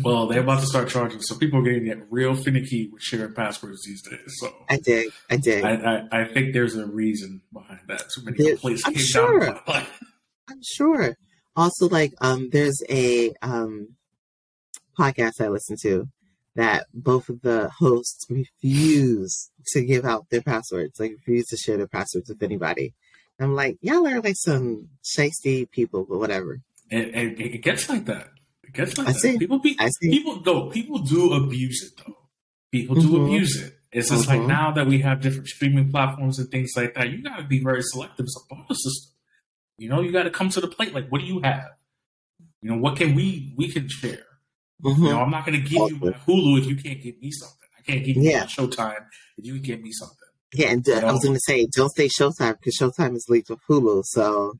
Well, 0.03 0.27
they're 0.27 0.41
about 0.41 0.59
to 0.61 0.67
start 0.67 0.89
charging, 0.89 1.21
so 1.21 1.35
people 1.37 1.59
are 1.59 1.63
getting 1.63 1.85
get 1.85 2.05
real 2.11 2.35
finicky 2.35 2.89
with 2.91 3.01
sharing 3.01 3.33
passwords 3.33 3.83
these 3.85 4.01
days. 4.01 4.19
So 4.39 4.53
I 4.69 4.77
dig. 4.77 5.09
I 5.29 5.37
dig. 5.37 5.63
I, 5.63 5.73
I, 6.11 6.21
I 6.21 6.25
think 6.25 6.53
there's 6.53 6.75
a 6.75 6.85
reason 6.85 7.41
behind 7.51 7.81
that. 7.87 8.03
Too 8.13 8.23
many 8.23 8.37
There- 8.37 8.51
complaints 8.51 8.83
I'm 8.85 8.93
came 8.93 9.03
sure. 9.03 9.39
down. 9.45 9.59
I'm 9.67 10.61
sure. 10.63 11.17
Also, 11.55 11.89
like, 11.89 12.13
um, 12.21 12.49
there's 12.51 12.81
a 12.89 13.33
um 13.41 13.95
podcast 14.97 15.41
I 15.41 15.47
listen 15.47 15.75
to 15.81 16.07
that 16.55 16.85
both 16.93 17.29
of 17.29 17.41
the 17.41 17.69
hosts 17.79 18.25
refuse 18.29 19.49
to 19.73 19.83
give 19.83 20.05
out 20.05 20.29
their 20.29 20.41
passwords, 20.41 20.99
like 20.99 21.11
refuse 21.11 21.45
to 21.47 21.57
share 21.57 21.77
their 21.77 21.87
passwords 21.87 22.29
with 22.29 22.43
anybody. 22.43 22.93
I'm 23.39 23.55
like, 23.55 23.77
y'all 23.81 24.05
are 24.07 24.19
like 24.21 24.35
some 24.35 24.89
shisty 25.03 25.69
people, 25.71 26.05
but 26.09 26.17
whatever. 26.19 26.59
It, 26.89 27.15
it, 27.15 27.39
it 27.55 27.57
gets 27.63 27.87
like 27.87 28.05
that. 28.05 28.27
Gets 28.73 28.97
like 28.97 29.07
I 29.09 29.11
see. 29.13 29.37
People 29.37 29.59
be 29.59 29.75
I 29.79 29.89
see. 29.89 30.09
people 30.09 30.41
no 30.45 30.69
people 30.69 30.99
do 30.99 31.33
abuse 31.33 31.83
it 31.83 32.01
though. 32.05 32.15
People 32.71 32.95
do 32.95 33.09
Mhm. 33.09 33.25
abuse 33.27 33.55
it. 33.61 33.73
It's 33.91 34.09
just 34.09 34.27
like 34.27 34.41
Mhm. 34.41 34.47
now 34.47 34.71
that 34.71 34.85
we 34.87 34.99
have 34.99 35.21
different 35.21 35.47
streaming 35.47 35.89
platforms 35.89 36.37
and 36.37 36.49
things 36.51 36.71
like 36.75 36.93
that, 36.95 37.09
you 37.11 37.23
got 37.23 37.37
to 37.37 37.43
be 37.43 37.59
very 37.63 37.81
selective. 37.81 38.25
It's 38.25 38.37
a 38.39 38.53
bar 38.53 38.65
system. 38.69 39.13
You 39.79 39.89
know, 39.89 40.01
you 40.01 40.11
got 40.11 40.23
to 40.23 40.29
come 40.29 40.49
to 40.49 40.61
the 40.61 40.67
plate. 40.67 40.93
Like, 40.93 41.09
what 41.09 41.21
do 41.21 41.27
you 41.27 41.39
have? 41.41 41.69
You 42.61 42.69
know, 42.71 42.77
what 42.77 42.97
can 42.97 43.15
we 43.15 43.53
we 43.57 43.69
can 43.71 43.87
share? 43.89 44.25
Mhm. 44.83 44.97
You 44.97 45.03
know, 45.05 45.21
I'm 45.21 45.31
not 45.31 45.45
going 45.45 45.61
to 45.61 45.67
give 45.67 45.89
you 45.89 45.97
my 45.97 46.11
Hulu 46.11 46.59
if 46.59 46.65
you 46.67 46.75
can't 46.75 47.01
give 47.01 47.19
me 47.21 47.31
something. 47.31 47.67
I 47.77 47.81
can't 47.81 48.05
give 48.05 48.17
you 48.17 48.23
Yeah. 48.23 48.45
Showtime 48.45 49.05
if 49.37 49.45
you 49.45 49.53
can 49.55 49.63
give 49.63 49.81
me 49.81 49.91
something. 49.91 50.15
Yeah, 50.53 50.71
and 50.71 50.87
uh, 50.89 51.07
I 51.07 51.11
was 51.11 51.21
going 51.23 51.35
to 51.35 51.39
say, 51.41 51.67
don't 51.67 51.95
say 51.95 52.07
Showtime 52.07 52.57
because 52.59 52.75
Showtime 52.77 53.15
is 53.15 53.25
linked 53.29 53.49
with 53.49 53.59
Hulu, 53.69 54.03
so 54.05 54.59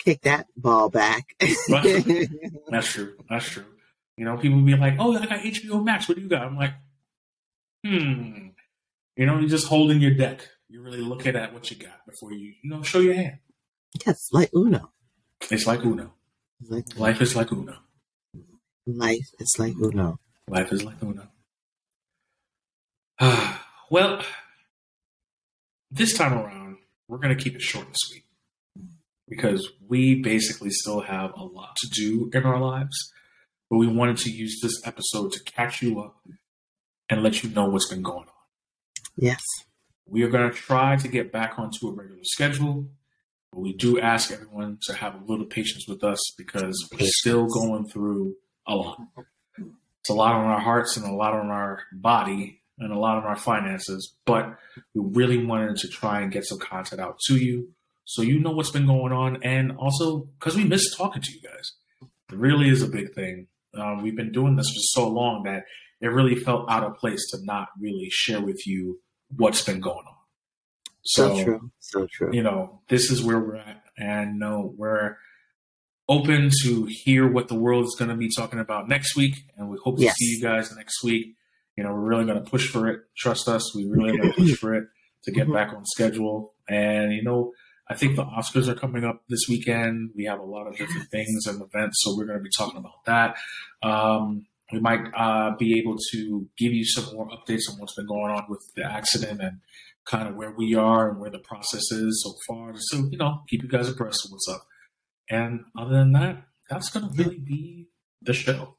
kick 0.00 0.22
that 0.22 0.46
ball 0.56 0.90
back. 0.90 1.36
That's 1.40 2.88
true. 2.92 3.16
That's 3.28 3.48
true. 3.48 3.64
You 4.16 4.24
know, 4.24 4.36
people 4.36 4.60
be 4.60 4.76
like, 4.76 4.96
"Oh, 4.98 5.16
I 5.16 5.26
got 5.26 5.40
HBO 5.40 5.84
Max. 5.84 6.08
What 6.08 6.16
do 6.16 6.22
you 6.22 6.28
got?" 6.28 6.42
I'm 6.42 6.56
like, 6.56 6.74
"Hmm." 7.86 8.48
You 9.16 9.26
know, 9.26 9.38
you're 9.38 9.48
just 9.48 9.66
holding 9.66 10.00
your 10.00 10.14
deck. 10.14 10.40
You're 10.68 10.82
really 10.82 11.00
looking 11.00 11.36
at 11.36 11.52
what 11.52 11.70
you 11.70 11.76
got 11.76 12.06
before 12.06 12.32
you, 12.32 12.54
you 12.62 12.70
know, 12.70 12.82
show 12.82 13.00
your 13.00 13.14
hand. 13.14 13.38
yes, 14.06 14.28
like 14.32 14.50
Uno. 14.54 14.92
It's 15.50 15.66
like 15.66 15.84
Uno. 15.84 16.12
It's 16.60 16.70
like 16.70 16.98
Life 16.98 17.20
is 17.20 17.34
like 17.34 17.50
Uno. 17.52 17.76
life 18.86 19.26
is 19.38 19.56
like 19.58 19.74
Uno. 19.76 20.20
Life 20.48 20.72
is 20.72 20.84
like 20.84 21.02
Uno. 21.02 21.28
well, 23.90 24.22
this 25.90 26.16
time 26.16 26.34
around, 26.34 26.76
we're 27.08 27.18
going 27.18 27.36
to 27.36 27.42
keep 27.42 27.54
it 27.54 27.62
short 27.62 27.86
and 27.86 27.96
sweet. 27.98 28.24
Because 29.30 29.70
we 29.88 30.20
basically 30.20 30.70
still 30.70 31.00
have 31.00 31.32
a 31.36 31.44
lot 31.44 31.76
to 31.76 31.88
do 31.88 32.28
in 32.34 32.44
our 32.44 32.60
lives. 32.60 33.12
But 33.70 33.78
we 33.78 33.86
wanted 33.86 34.18
to 34.18 34.30
use 34.30 34.58
this 34.60 34.84
episode 34.84 35.32
to 35.32 35.42
catch 35.44 35.80
you 35.80 36.00
up 36.00 36.20
and 37.08 37.22
let 37.22 37.42
you 37.42 37.50
know 37.50 37.68
what's 37.68 37.88
been 37.88 38.02
going 38.02 38.26
on. 38.26 38.34
Yes. 39.16 39.40
We 40.06 40.24
are 40.24 40.28
going 40.28 40.50
to 40.50 40.56
try 40.56 40.96
to 40.96 41.08
get 41.08 41.30
back 41.30 41.58
onto 41.58 41.86
a 41.86 41.92
regular 41.92 42.24
schedule, 42.24 42.88
but 43.52 43.60
we 43.60 43.72
do 43.72 44.00
ask 44.00 44.32
everyone 44.32 44.78
to 44.82 44.94
have 44.94 45.14
a 45.14 45.24
little 45.24 45.46
patience 45.46 45.86
with 45.86 46.02
us 46.02 46.18
because 46.36 46.88
we're 46.92 47.06
still 47.06 47.46
going 47.46 47.86
through 47.86 48.34
a 48.66 48.74
lot. 48.74 49.00
It's 49.56 50.10
a 50.10 50.14
lot 50.14 50.34
on 50.34 50.46
our 50.46 50.60
hearts 50.60 50.96
and 50.96 51.06
a 51.06 51.14
lot 51.14 51.34
on 51.34 51.48
our 51.48 51.82
body 51.92 52.62
and 52.78 52.92
a 52.92 52.98
lot 52.98 53.18
on 53.18 53.24
our 53.24 53.36
finances, 53.36 54.16
but 54.26 54.56
we 54.94 55.02
really 55.14 55.44
wanted 55.44 55.76
to 55.76 55.88
try 55.88 56.22
and 56.22 56.32
get 56.32 56.44
some 56.44 56.58
content 56.58 57.00
out 57.00 57.18
to 57.28 57.36
you 57.36 57.68
so 58.04 58.22
you 58.22 58.40
know 58.40 58.50
what's 58.50 58.70
been 58.70 58.86
going 58.86 59.12
on 59.12 59.42
and 59.42 59.72
also 59.72 60.28
because 60.38 60.56
we 60.56 60.64
miss 60.64 60.96
talking 60.96 61.22
to 61.22 61.32
you 61.32 61.40
guys. 61.40 61.72
It 62.02 62.36
really 62.36 62.68
is 62.68 62.82
a 62.82 62.88
big 62.88 63.12
thing. 63.14 63.48
Um, 63.74 64.02
we've 64.02 64.16
been 64.16 64.32
doing 64.32 64.56
this 64.56 64.68
for 64.68 65.02
so 65.02 65.08
long 65.08 65.44
that 65.44 65.64
it 66.00 66.08
really 66.08 66.34
felt 66.34 66.70
out 66.70 66.84
of 66.84 66.96
place 66.96 67.20
to 67.30 67.38
not 67.44 67.68
really 67.80 68.08
share 68.10 68.40
with 68.40 68.66
you 68.66 69.00
what's 69.36 69.64
been 69.64 69.80
going 69.80 69.98
on. 70.06 70.14
So, 71.02 71.36
so 71.36 71.44
true. 71.44 71.70
So 71.78 72.06
true. 72.10 72.30
You 72.32 72.42
know, 72.42 72.80
this 72.88 73.10
is 73.10 73.22
where 73.22 73.38
we're 73.38 73.56
at. 73.56 73.82
And 73.96 74.38
no, 74.38 74.74
we're 74.76 75.16
open 76.08 76.50
to 76.62 76.86
hear 76.86 77.30
what 77.30 77.48
the 77.48 77.54
world 77.54 77.84
is 77.84 77.96
going 77.98 78.10
to 78.10 78.16
be 78.16 78.30
talking 78.34 78.58
about 78.58 78.88
next 78.88 79.16
week. 79.16 79.36
And 79.56 79.68
we 79.68 79.78
hope 79.82 79.96
to 79.96 80.02
yes. 80.02 80.16
see 80.16 80.36
you 80.36 80.42
guys 80.42 80.74
next 80.74 81.02
week. 81.02 81.36
You 81.76 81.84
know, 81.84 81.92
we're 81.92 82.00
really 82.00 82.24
going 82.24 82.42
to 82.42 82.50
push 82.50 82.68
for 82.68 82.88
it. 82.88 83.00
Trust 83.16 83.48
us. 83.48 83.74
We 83.74 83.86
really 83.88 84.16
going 84.18 84.32
to 84.32 84.36
push 84.36 84.56
for 84.56 84.74
it 84.74 84.84
to 85.24 85.32
get 85.32 85.44
mm-hmm. 85.44 85.54
back 85.54 85.72
on 85.72 85.84
schedule. 85.86 86.54
And, 86.68 87.12
you 87.12 87.22
know, 87.22 87.52
I 87.90 87.94
think 87.94 88.14
the 88.14 88.24
Oscars 88.24 88.68
are 88.68 88.74
coming 88.76 89.02
up 89.04 89.24
this 89.28 89.46
weekend. 89.48 90.10
We 90.14 90.24
have 90.26 90.38
a 90.38 90.44
lot 90.44 90.68
of 90.68 90.76
different 90.76 91.10
things 91.10 91.46
and 91.46 91.60
events, 91.60 91.96
so 92.00 92.16
we're 92.16 92.24
going 92.24 92.38
to 92.38 92.42
be 92.42 92.50
talking 92.56 92.78
about 92.78 93.04
that. 93.06 93.36
Um, 93.82 94.46
we 94.72 94.78
might 94.78 95.00
uh, 95.16 95.56
be 95.58 95.76
able 95.80 95.96
to 96.12 96.48
give 96.56 96.72
you 96.72 96.84
some 96.84 97.12
more 97.12 97.28
updates 97.28 97.68
on 97.68 97.78
what's 97.78 97.96
been 97.96 98.06
going 98.06 98.30
on 98.30 98.44
with 98.48 98.62
the 98.76 98.84
accident 98.84 99.40
and 99.42 99.58
kind 100.06 100.28
of 100.28 100.36
where 100.36 100.52
we 100.52 100.76
are 100.76 101.10
and 101.10 101.18
where 101.18 101.30
the 101.30 101.40
process 101.40 101.90
is 101.90 102.22
so 102.22 102.34
far. 102.46 102.74
So, 102.76 103.08
you 103.10 103.18
know, 103.18 103.42
keep 103.48 103.64
you 103.64 103.68
guys 103.68 103.88
abreast 103.88 104.24
of 104.24 104.30
what's 104.30 104.48
up. 104.48 104.64
And 105.28 105.64
other 105.76 105.96
than 105.96 106.12
that, 106.12 106.44
that's 106.68 106.90
going 106.90 107.08
to 107.08 107.22
really 107.22 107.38
be 107.38 107.88
the 108.22 108.32
show. 108.32 108.76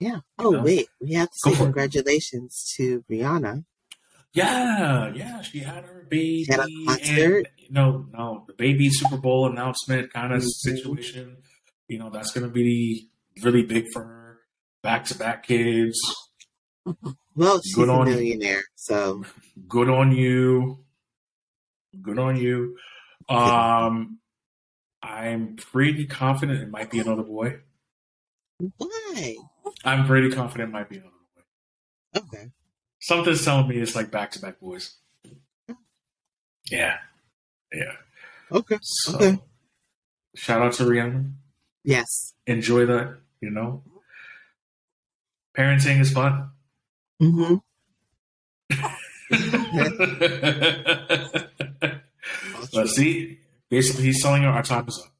Yeah. 0.00 0.20
Oh, 0.36 0.50
you 0.50 0.56
know? 0.56 0.62
wait. 0.64 0.88
We 1.00 1.12
have 1.12 1.28
to 1.28 1.38
Go 1.44 1.52
say 1.52 1.56
congratulations 1.58 2.74
it. 2.76 2.82
to 2.82 3.04
Rihanna. 3.08 3.64
Yeah, 4.34 5.12
yeah, 5.14 5.40
she 5.42 5.60
had 5.60 5.84
her 5.84 6.06
baby. 6.08 6.44
She 6.44 6.52
had. 6.52 6.68
And, 7.02 7.48
no, 7.70 8.06
no, 8.12 8.44
the 8.46 8.54
baby 8.54 8.88
Super 8.90 9.16
Bowl 9.16 9.46
announcement 9.46 10.12
kind 10.12 10.32
of 10.32 10.40
mm-hmm. 10.40 10.46
situation. 10.48 11.38
You 11.88 11.98
know, 11.98 12.10
that's 12.10 12.32
going 12.32 12.46
to 12.46 12.52
be 12.52 13.08
really 13.42 13.62
big 13.62 13.86
for 13.92 14.02
her. 14.02 14.38
Back 14.82 15.06
to 15.06 15.18
back 15.18 15.46
kids. 15.46 15.98
Well, 17.38 17.60
she's 17.62 17.76
good 17.76 17.88
a 17.88 17.92
on, 17.92 18.06
millionaire, 18.06 18.64
so 18.74 19.22
good 19.68 19.88
on 19.88 20.10
you. 20.10 20.80
Good 22.02 22.18
on 22.18 22.34
you. 22.36 22.76
Um, 23.28 24.18
I'm 25.04 25.54
pretty 25.54 26.06
confident 26.06 26.60
it 26.60 26.68
might 26.68 26.90
be 26.90 26.98
another 26.98 27.22
boy. 27.22 27.60
Why? 28.58 29.36
I'm 29.84 30.06
pretty 30.08 30.30
confident 30.32 30.70
it 30.70 30.72
might 30.72 30.88
be 30.88 30.96
another 30.96 31.12
boy. 31.36 32.22
Okay. 32.22 32.50
Something's 33.00 33.44
telling 33.44 33.68
me 33.68 33.78
it's 33.78 33.94
like 33.94 34.10
back 34.10 34.32
to 34.32 34.40
back 34.40 34.60
boys. 34.60 34.96
Yeah. 36.70 36.96
Yeah. 37.72 37.92
Okay. 38.52 38.78
So, 38.82 39.14
okay. 39.14 39.38
Shout 40.34 40.62
out 40.62 40.72
to 40.74 40.84
Rihanna. 40.84 41.32
Yes. 41.84 42.34
Enjoy 42.46 42.86
that, 42.86 43.18
you 43.40 43.50
know. 43.50 43.82
Parenting 45.56 46.00
is 46.00 46.12
fun. 46.12 46.50
Mm-hmm. 47.20 47.56
Let's 52.72 52.94
see. 52.94 53.38
Basically, 53.70 54.04
he's 54.04 54.22
selling 54.22 54.44
our 54.44 54.62
time 54.62 54.86
is 54.88 55.02
up. 55.04 55.12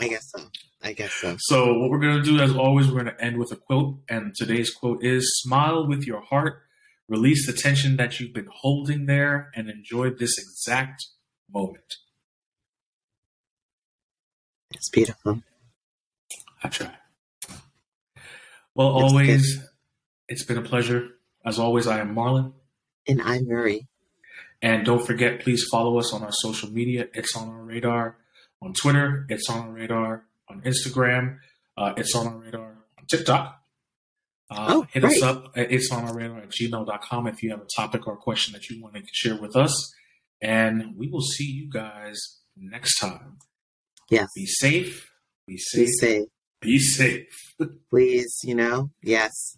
I 0.00 0.08
guess 0.08 0.30
so. 0.30 0.40
I 0.82 0.92
guess 0.92 1.12
so. 1.12 1.36
So, 1.38 1.78
what 1.78 1.90
we're 1.90 2.00
going 2.00 2.16
to 2.16 2.22
do, 2.22 2.40
as 2.40 2.54
always, 2.54 2.88
we're 2.88 3.02
going 3.02 3.14
to 3.14 3.24
end 3.24 3.38
with 3.38 3.52
a 3.52 3.56
quote. 3.56 3.98
And 4.08 4.34
today's 4.34 4.70
quote 4.70 5.04
is 5.04 5.40
Smile 5.42 5.86
with 5.86 6.06
your 6.06 6.20
heart 6.20 6.62
Release 7.12 7.46
the 7.46 7.52
tension 7.52 7.98
that 7.98 8.18
you've 8.18 8.32
been 8.32 8.48
holding 8.50 9.04
there 9.04 9.50
and 9.54 9.68
enjoy 9.68 10.08
this 10.08 10.38
exact 10.38 11.08
moment. 11.52 11.96
It's 14.70 14.88
beautiful. 14.88 15.42
I 16.64 16.68
try. 16.68 16.90
Well, 18.74 18.86
always, 18.86 19.56
good. 19.56 19.68
it's 20.28 20.44
been 20.46 20.56
a 20.56 20.62
pleasure. 20.62 21.10
As 21.44 21.58
always, 21.58 21.86
I 21.86 22.00
am 22.00 22.14
Marlon. 22.14 22.54
And 23.06 23.20
I'm 23.20 23.46
Murray. 23.46 23.88
And 24.62 24.86
don't 24.86 25.06
forget, 25.06 25.40
please 25.40 25.66
follow 25.70 25.98
us 25.98 26.14
on 26.14 26.22
our 26.22 26.32
social 26.32 26.70
media. 26.70 27.08
It's 27.12 27.36
on 27.36 27.50
our 27.50 27.62
radar 27.62 28.16
on 28.62 28.72
Twitter. 28.72 29.26
It's 29.28 29.50
on 29.50 29.58
our 29.58 29.70
radar 29.70 30.24
on 30.48 30.62
Instagram. 30.62 31.40
Uh, 31.76 31.92
it's 31.98 32.16
on 32.16 32.26
our 32.26 32.38
radar 32.38 32.78
on 32.98 33.04
TikTok. 33.06 33.61
Uh, 34.50 34.66
oh, 34.68 34.86
hit 34.92 35.04
us 35.04 35.22
up 35.22 35.52
at 35.56 35.72
it's 35.72 35.90
on 35.90 36.04
our 36.04 36.14
radar 36.14 36.38
at 36.38 36.50
gmail.com 36.50 37.26
if 37.26 37.42
you 37.42 37.50
have 37.50 37.60
a 37.60 37.66
topic 37.74 38.06
or 38.06 38.14
a 38.14 38.18
question 38.18 38.52
that 38.52 38.68
you 38.68 38.82
want 38.82 38.94
to 38.94 39.02
share 39.12 39.40
with 39.40 39.56
us. 39.56 39.94
And 40.42 40.96
we 40.96 41.08
will 41.08 41.22
see 41.22 41.44
you 41.44 41.70
guys 41.70 42.18
next 42.56 42.98
time. 42.98 43.38
Yes. 44.10 44.28
Be 44.34 44.46
safe. 44.46 45.08
Be 45.46 45.56
safe. 45.56 45.86
Be 45.86 45.92
safe. 45.92 46.24
Be 46.60 46.78
safe. 46.80 47.26
Please, 47.90 48.40
you 48.42 48.54
know, 48.54 48.90
yes. 49.02 49.56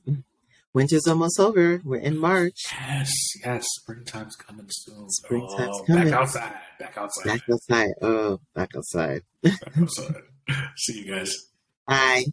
Winter's 0.75 1.07
almost 1.07 1.39
over. 1.39 1.81
We're 1.85 2.01
in 2.01 2.19
March. 2.19 2.59
Yes, 2.73 3.13
yes. 3.45 3.65
Springtime's 3.81 4.37
coming 4.37 4.67
soon. 4.69 5.09
Springtime's 5.09 5.79
oh, 5.81 5.85
coming. 5.87 6.05
Back 6.05 6.21
outside. 6.21 6.55
Back 6.81 6.99
outside. 6.99 7.25
Back 7.25 7.43
outside. 7.51 7.91
Oh, 8.03 8.41
back 8.55 8.71
outside. 8.77 9.23
back 9.43 9.79
outside. 9.81 10.15
See 10.77 11.05
you 11.05 11.15
guys. 11.15 11.35
Bye. 11.87 12.25